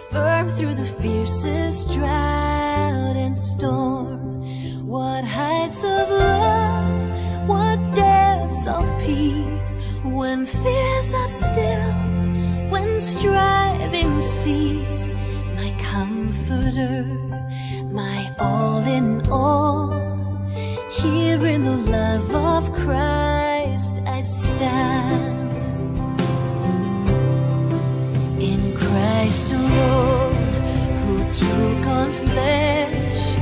firm 0.10 0.50
through 0.50 0.74
the 0.74 0.88
fiercest 0.88 1.94
drought 1.94 3.16
and 3.16 3.38
storm. 3.38 4.88
What 4.88 5.24
heights 5.24 5.84
of 5.84 6.10
love, 6.10 7.48
what 7.48 7.78
depths 7.94 8.66
of 8.66 8.84
peace, 9.00 9.76
when 10.04 10.48
fears 10.48 11.14
are 11.14 11.28
still, 11.28 11.94
when 12.72 13.00
striving 13.00 14.20
cease, 14.20 15.12
my 15.54 15.76
comforter, 15.80 17.04
my 17.92 18.36
all 18.40 18.80
in 18.80 19.30
all. 19.30 19.94
Here 20.90 21.46
in 21.46 21.62
the 21.66 21.78
love 21.78 22.34
of 22.34 22.74
Christ 22.74 23.49
I 24.06 24.22
stand. 24.22 25.40
In 28.42 28.76
Christ 28.76 29.54
alone, 29.54 30.36
who 31.00 31.16
took 31.34 31.88
on 31.88 32.12
flesh, 32.12 33.38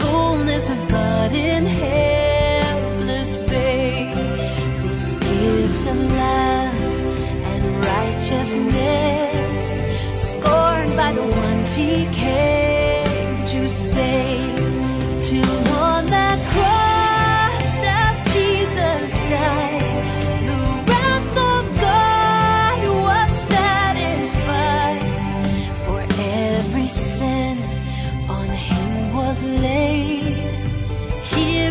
fullness 0.00 0.68
of 0.68 0.88
God 0.88 1.32
in 1.32 1.64
helpless 1.64 3.36
babe. 3.36 4.16
This 4.82 5.12
gift 5.12 5.86
of 5.86 5.98
love 6.12 6.74
and 7.52 7.64
righteousness, 7.84 9.64
scorned 10.20 10.96
by 10.96 11.12
the 11.12 11.22
ones 11.22 11.72
he 11.74 12.06
came 12.06 13.46
to 13.46 13.68
save. 13.68 14.37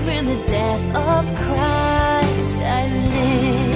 In 0.09 0.25
the 0.25 0.35
death 0.47 0.95
of 0.95 1.25
Christ 1.35 2.57
I 2.57 2.87
live. 2.87 3.66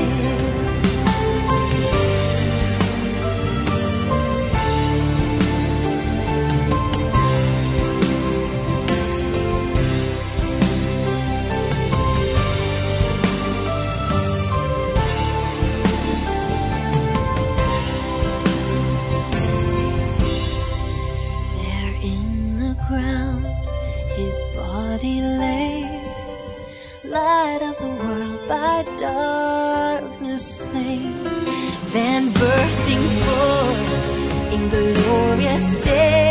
By 28.52 28.84
darkness 29.00 30.46
slain. 30.60 31.24
Then 31.96 32.24
bursting 32.34 33.06
forth 33.24 33.84
in 34.56 34.64
glorious 35.02 35.68
day, 35.92 36.31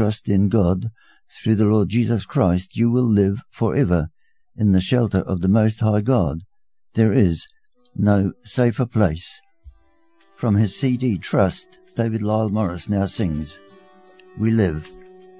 trust 0.00 0.30
in 0.30 0.48
God 0.48 0.90
through 1.30 1.56
the 1.56 1.66
Lord 1.66 1.90
Jesus 1.90 2.24
Christ, 2.24 2.74
you 2.74 2.90
will 2.90 3.04
live 3.04 3.42
forever 3.50 4.08
in 4.56 4.72
the 4.72 4.80
shelter 4.80 5.18
of 5.18 5.42
the 5.42 5.48
Most 5.48 5.80
High 5.80 6.00
God. 6.00 6.38
There 6.94 7.12
is 7.12 7.46
no 7.94 8.32
safer 8.40 8.86
place. 8.86 9.42
From 10.36 10.56
his 10.56 10.74
CD 10.74 11.18
Trust, 11.18 11.78
David 11.96 12.22
Lyle 12.22 12.48
Morris 12.48 12.88
now 12.88 13.04
sings, 13.04 13.60
We 14.38 14.50
live 14.52 14.88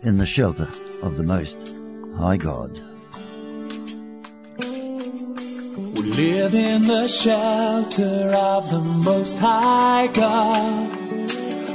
in 0.03 0.19
the 0.19 0.27
shelter 0.27 0.69
of 1.01 1.17
the 1.17 1.23
Most 1.23 1.73
High 2.19 2.37
God. 2.37 2.79
We 4.59 6.03
live 6.03 6.53
in 6.53 6.87
the 6.87 7.09
shelter 7.09 8.31
of 8.37 8.69
the 8.69 8.83
Most 8.83 9.39
High 9.39 10.09
God. 10.13 11.10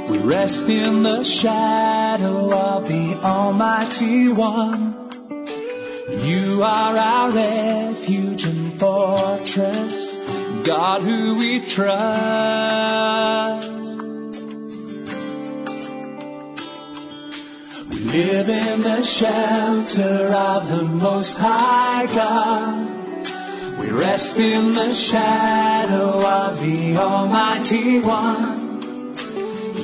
We 0.08 0.18
rest 0.18 0.68
in 0.68 1.02
the 1.02 1.24
shadow 1.24 2.54
of 2.54 2.86
the 2.86 3.18
Almighty 3.24 4.28
One. 4.28 4.94
You 6.22 6.62
are 6.62 6.96
our 6.96 7.30
refuge 7.30 8.44
and 8.44 8.72
fortress, 8.74 10.16
God 10.64 11.02
who 11.02 11.38
we 11.38 11.58
trust. 11.60 12.96
We 17.90 17.98
live 17.98 18.48
in 18.48 18.82
the 18.82 19.02
shelter 19.02 20.32
of 20.32 20.68
the 20.68 20.84
Most 20.84 21.36
High 21.38 22.06
God. 22.06 22.90
We 23.80 23.90
rest 23.90 24.38
in 24.38 24.74
the 24.74 24.92
shadow 24.92 26.24
of 26.24 26.60
the 26.60 26.96
Almighty 26.96 27.98
One. 27.98 28.65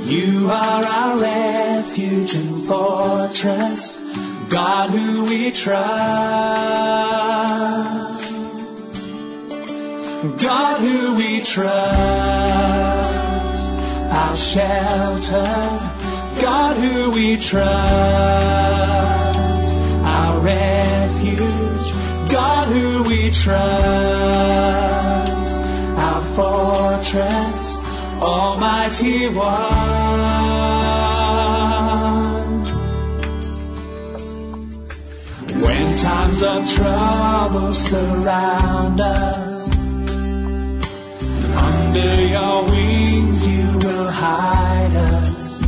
You 0.04 0.48
are 0.50 0.84
our 0.84 1.18
refuge 1.18 2.34
and 2.34 2.64
fortress, 2.64 4.04
God 4.48 4.90
who 4.90 5.24
we 5.24 5.50
trust. 5.50 6.92
God 10.22 10.80
who 10.80 11.16
we 11.16 11.40
trust, 11.40 11.62
our 14.12 14.36
shelter, 14.36 15.80
God 16.40 16.76
who 16.76 17.10
we 17.10 17.36
trust, 17.36 17.64
our 20.04 20.40
refuge, 20.40 21.92
God 22.30 22.68
who 22.68 23.02
we 23.02 23.30
trust, 23.32 23.52
our 25.98 26.22
fortress, 26.22 27.61
Almighty 28.22 29.28
One. 29.28 29.42
When 35.62 35.96
times 35.98 36.42
of 36.42 36.70
trouble 36.70 37.72
surround 37.72 39.00
us, 39.00 39.70
under 41.68 42.14
your 42.36 42.64
wings 42.70 43.46
you 43.46 43.78
will 43.82 44.10
hide 44.10 44.96
us. 45.12 45.60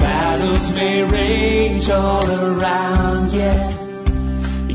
Battles 0.00 0.74
may 0.74 1.04
rage 1.04 1.88
all 1.90 2.26
around, 2.30 3.32
yet 3.32 3.74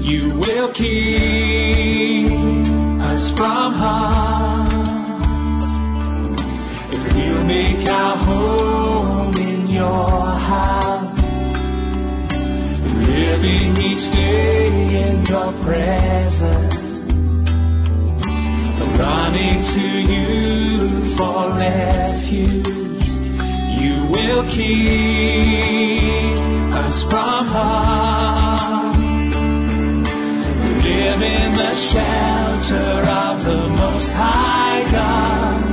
You 0.10 0.34
will 0.40 0.70
keep 0.70 2.32
us 3.02 3.32
from 3.32 3.74
harm. 3.74 4.59
Make 7.50 7.90
our 7.90 8.16
home 8.16 9.34
in 9.34 9.70
your 9.70 10.22
house, 10.52 11.22
living 13.08 13.72
each 13.90 14.06
day 14.12 14.70
in 15.06 15.26
your 15.26 15.52
presence, 15.64 17.10
running 19.00 19.58
to 19.74 19.88
you 20.14 20.38
for 21.18 21.40
refuge. 21.58 23.08
You 23.82 23.96
will 24.14 24.44
keep 24.48 25.64
us 26.86 27.02
from 27.02 27.46
harm. 27.56 28.94
Live 30.86 31.22
in 31.36 31.54
the 31.62 31.74
shelter 31.74 32.94
of 33.24 33.44
the 33.44 33.62
Most 33.70 34.14
High 34.14 34.84
God. 34.92 35.69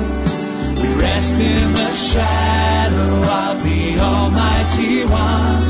Rest 0.98 1.40
in 1.40 1.72
the 1.72 1.92
shadow 1.92 3.12
of 3.42 3.62
the 3.64 3.98
Almighty 4.00 5.04
One. 5.04 5.62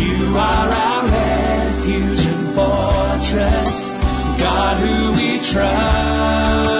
You 0.00 0.36
are 0.36 0.68
our 0.86 1.02
refuge 1.04 2.24
and 2.32 2.46
fortress, 2.56 3.90
God 4.38 4.76
who 4.78 5.12
we 5.18 5.30
trust. 5.40 6.70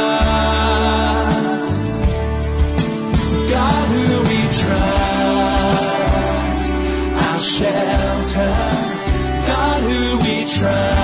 God 3.50 3.84
who 3.92 4.06
we 4.30 4.40
trust, 4.60 5.90
our 7.24 7.38
shelter. 7.38 8.54
God 9.46 9.80
who 9.82 10.18
we 10.24 10.36
trust, 10.46 10.99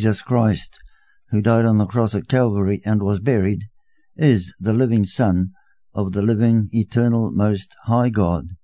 Jesus 0.00 0.22
Christ, 0.22 0.78
who 1.28 1.42
died 1.42 1.66
on 1.66 1.76
the 1.76 1.84
cross 1.84 2.14
at 2.14 2.26
Calvary 2.26 2.80
and 2.86 3.02
was 3.02 3.20
buried, 3.20 3.64
is 4.16 4.50
the 4.58 4.72
living 4.72 5.04
Son 5.04 5.50
of 5.92 6.12
the 6.12 6.22
living, 6.22 6.70
eternal, 6.72 7.30
most 7.30 7.74
high 7.84 8.08
God. 8.08 8.56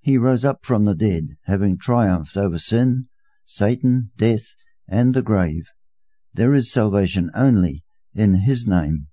He 0.00 0.16
rose 0.16 0.42
up 0.42 0.64
from 0.64 0.86
the 0.86 0.94
dead, 0.94 1.36
having 1.44 1.76
triumphed 1.76 2.34
over 2.34 2.58
sin, 2.58 3.04
Satan, 3.44 4.10
death, 4.16 4.54
and 4.88 5.12
the 5.12 5.20
grave. 5.20 5.68
There 6.32 6.54
is 6.54 6.72
salvation 6.72 7.30
only 7.36 7.84
in 8.14 8.36
His 8.36 8.66
name. 8.66 9.08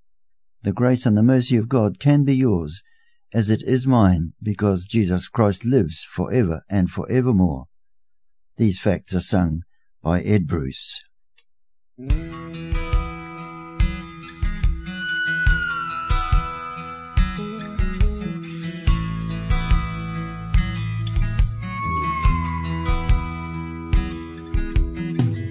The 0.62 0.72
grace 0.72 1.06
and 1.06 1.18
the 1.18 1.22
mercy 1.22 1.58
of 1.58 1.68
God 1.68 2.00
can 2.00 2.24
be 2.24 2.38
yours, 2.38 2.82
as 3.34 3.50
it 3.50 3.62
is 3.62 3.86
mine, 3.86 4.32
because 4.42 4.86
Jesus 4.86 5.28
Christ 5.28 5.66
lives 5.66 6.08
for 6.10 6.32
ever 6.32 6.62
and 6.70 6.90
for 6.90 7.12
evermore. 7.12 7.66
These 8.56 8.80
facts 8.80 9.14
are 9.14 9.20
sung 9.20 9.64
by 10.02 10.22
Ed 10.22 10.48
Bruce. 10.48 11.02
Mm. 12.00 12.76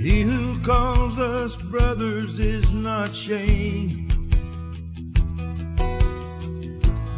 He 0.00 0.20
who 0.20 0.56
calls 0.62 1.18
us 1.18 1.56
brothers 1.56 2.38
is 2.38 2.72
not 2.72 3.12
shame. 3.12 4.06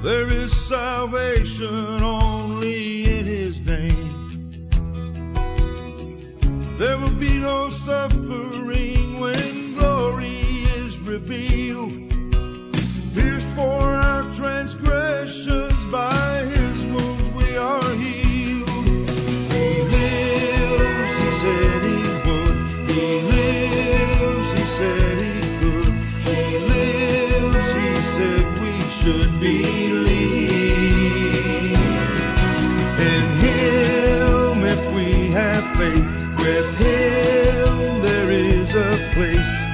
There 0.03 0.31
is 0.31 0.57
salvation 0.57 2.03
only 2.03 3.05
in 3.19 3.27
his 3.27 3.61
name. 3.61 4.08
There 6.79 6.97
will 6.97 7.11
be 7.11 7.41
no 7.41 7.71
suffering 7.71 9.19
when 9.19 9.75
glory 9.75 10.63
is 10.79 10.97
revealed. 11.01 11.91
Pierced 13.13 13.49
for 13.49 13.81
our 13.83 14.23
transgressions, 14.33 15.87
by 15.91 16.18
place. 39.19 39.68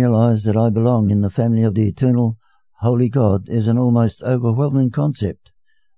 Realize 0.00 0.44
that 0.44 0.56
I 0.56 0.70
belong 0.70 1.10
in 1.10 1.20
the 1.20 1.28
family 1.28 1.62
of 1.62 1.74
the 1.74 1.86
eternal, 1.86 2.38
holy 2.78 3.10
God 3.10 3.50
is 3.50 3.68
an 3.68 3.76
almost 3.76 4.22
overwhelming 4.22 4.90
concept, 4.90 5.52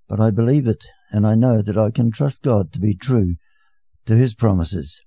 but 0.08 0.18
I 0.18 0.30
believe 0.32 0.66
it 0.66 0.84
and 1.12 1.24
I 1.24 1.36
know 1.36 1.62
that 1.62 1.78
I 1.78 1.92
can 1.92 2.10
trust 2.10 2.42
God 2.42 2.72
to 2.72 2.80
be 2.80 2.96
true 2.96 3.36
to 4.06 4.16
His 4.16 4.34
promises. 4.34 5.00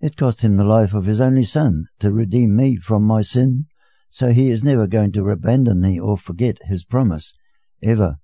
It 0.00 0.16
cost 0.16 0.42
him 0.42 0.56
the 0.56 0.64
life 0.64 0.94
of 0.94 1.06
his 1.06 1.20
only 1.20 1.44
son 1.44 1.86
to 1.98 2.12
redeem 2.12 2.54
me 2.54 2.76
from 2.76 3.02
my 3.02 3.20
sin, 3.22 3.66
so 4.10 4.32
he 4.32 4.50
is 4.50 4.62
never 4.62 4.86
going 4.86 5.10
to 5.12 5.28
abandon 5.30 5.80
me 5.80 5.98
or 5.98 6.16
forget 6.16 6.58
his 6.68 6.84
promise, 6.84 7.32
ever. 7.82 8.18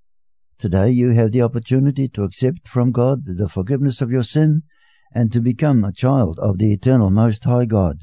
Today 0.59 0.91
you 0.91 1.15
have 1.15 1.33
the 1.33 1.43
opportunity 1.43 2.07
to 2.11 2.23
accept 2.23 2.69
from 2.69 2.93
God 2.93 3.25
the 3.25 3.49
forgiveness 3.49 4.01
of 4.01 4.13
your 4.13 4.23
sin 4.23 4.63
and 5.13 5.33
to 5.33 5.41
become 5.41 5.83
a 5.83 5.93
child 5.93 6.39
of 6.39 6.59
the 6.59 6.73
eternal 6.73 7.11
Most 7.11 7.43
High 7.43 7.65
God. 7.65 8.03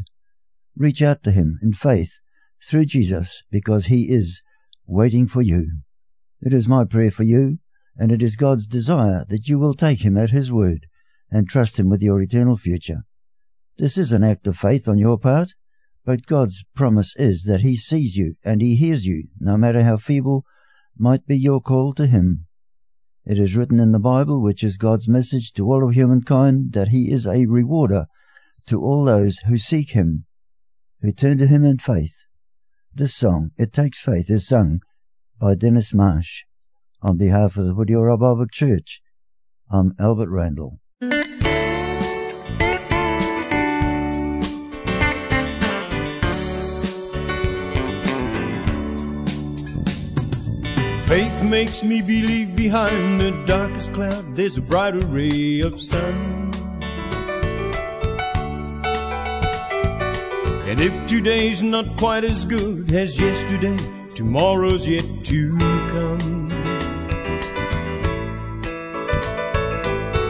Reach 0.79 1.01
out 1.01 1.23
to 1.23 1.31
Him 1.31 1.59
in 1.61 1.73
faith 1.73 2.21
through 2.63 2.85
Jesus 2.85 3.43
because 3.51 3.87
He 3.87 4.09
is 4.09 4.41
waiting 4.87 5.27
for 5.27 5.41
you. 5.41 5.81
It 6.41 6.53
is 6.53 6.69
my 6.69 6.85
prayer 6.85 7.11
for 7.11 7.23
you, 7.23 7.59
and 7.97 8.13
it 8.13 8.23
is 8.23 8.37
God's 8.37 8.65
desire 8.65 9.25
that 9.27 9.49
you 9.49 9.59
will 9.59 9.73
take 9.73 10.05
Him 10.05 10.17
at 10.17 10.29
His 10.29 10.53
word 10.53 10.87
and 11.29 11.49
trust 11.49 11.77
Him 11.77 11.89
with 11.89 12.01
your 12.01 12.21
eternal 12.21 12.55
future. 12.55 13.03
This 13.77 13.97
is 13.97 14.13
an 14.13 14.23
act 14.23 14.47
of 14.47 14.57
faith 14.57 14.87
on 14.87 14.97
your 14.97 15.19
part, 15.19 15.49
but 16.05 16.25
God's 16.25 16.63
promise 16.73 17.13
is 17.17 17.43
that 17.43 17.59
He 17.59 17.75
sees 17.75 18.15
you 18.15 18.35
and 18.45 18.61
He 18.61 18.77
hears 18.77 19.05
you, 19.05 19.27
no 19.37 19.57
matter 19.57 19.83
how 19.83 19.97
feeble 19.97 20.45
might 20.97 21.27
be 21.27 21.37
your 21.37 21.59
call 21.59 21.91
to 21.95 22.07
Him. 22.07 22.45
It 23.25 23.37
is 23.37 23.53
written 23.53 23.81
in 23.81 23.91
the 23.91 23.99
Bible, 23.99 24.41
which 24.41 24.63
is 24.63 24.77
God's 24.77 25.09
message 25.09 25.51
to 25.53 25.69
all 25.69 25.85
of 25.85 25.93
humankind, 25.93 26.71
that 26.71 26.87
He 26.87 27.11
is 27.11 27.27
a 27.27 27.47
rewarder 27.47 28.05
to 28.67 28.81
all 28.81 29.03
those 29.03 29.39
who 29.39 29.57
seek 29.57 29.91
Him, 29.91 30.23
who 31.01 31.11
turn 31.11 31.37
to 31.37 31.47
Him 31.47 31.63
in 31.63 31.77
faith. 31.77 32.25
This 32.93 33.15
song, 33.15 33.51
It 33.57 33.71
Takes 33.71 33.99
Faith, 33.99 34.29
is 34.29 34.47
sung 34.47 34.81
by 35.39 35.55
Dennis 35.55 35.93
Marsh. 35.93 36.43
On 37.01 37.17
behalf 37.17 37.55
of 37.55 37.65
the 37.65 37.73
Whitiora 37.73 38.19
Bible 38.19 38.47
Church, 38.51 39.01
I'm 39.71 39.93
Albert 39.99 40.29
Randall. 40.29 40.79
Faith 51.07 51.43
makes 51.43 51.83
me 51.83 52.01
believe 52.01 52.55
behind 52.55 53.19
the 53.19 53.31
darkest 53.47 53.93
cloud 53.93 54.35
there's 54.35 54.57
a 54.57 54.61
brighter 54.61 55.05
ray 55.07 55.61
of 55.61 55.81
sun. 55.81 56.48
And 60.69 60.79
if 60.79 61.07
today's 61.07 61.63
not 61.63 61.97
quite 61.97 62.23
as 62.23 62.45
good 62.45 62.93
as 62.93 63.19
yesterday, 63.19 63.75
tomorrow's 64.13 64.87
yet 64.87 65.03
to 65.23 65.57
come. 65.57 66.51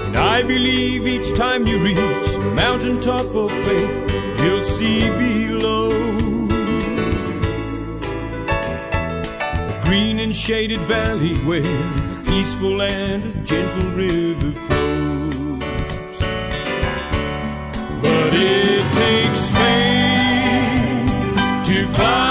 And 0.05 0.15
I 0.15 0.41
believe 0.43 1.05
each 1.05 1.35
time 1.35 1.67
you 1.67 1.77
reach 1.79 1.97
the 1.97 2.53
mountaintop 2.55 3.25
of 3.35 3.51
faith, 3.51 4.41
you'll 4.41 4.63
see 4.63 5.09
below 5.09 5.91
a 9.67 9.81
green 9.83 10.19
and 10.19 10.33
shaded 10.33 10.79
valley 10.79 11.35
where 11.39 11.59
a 11.59 12.23
peaceful 12.23 12.81
and 12.81 13.25
a 13.25 13.33
gentle 13.43 13.89
river 13.91 14.51
flows. 14.67 16.19
But 18.01 18.33
it 18.35 18.93
takes 18.93 19.48
to 21.93 22.28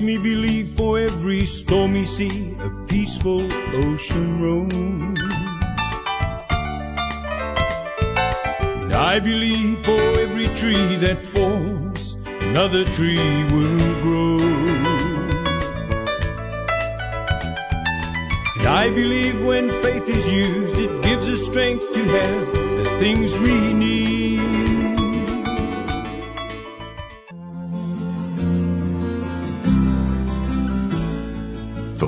me 0.00 0.18
believe 0.18 0.68
for 0.70 0.98
every 0.98 1.44
stormy 1.44 2.04
sea, 2.04 2.56
a 2.60 2.70
peaceful 2.86 3.42
ocean 3.74 4.40
roams. 4.40 5.20
And 8.82 8.92
I 8.92 9.18
believe 9.20 9.84
for 9.84 10.00
every 10.20 10.48
tree 10.48 10.96
that 10.96 11.24
falls, 11.24 12.14
another 12.48 12.84
tree 12.96 13.44
will 13.52 14.02
grow. 14.02 14.38
And 18.58 18.66
I 18.66 18.90
believe 18.90 19.44
when 19.44 19.68
faith 19.82 20.08
is 20.08 20.26
used, 20.28 20.76
it 20.76 21.02
gives 21.02 21.28
us 21.28 21.44
strength 21.44 21.92
to 21.92 22.04
have 22.04 22.52
the 22.52 22.96
things 22.98 23.36
we 23.38 23.72
need. 23.72 24.29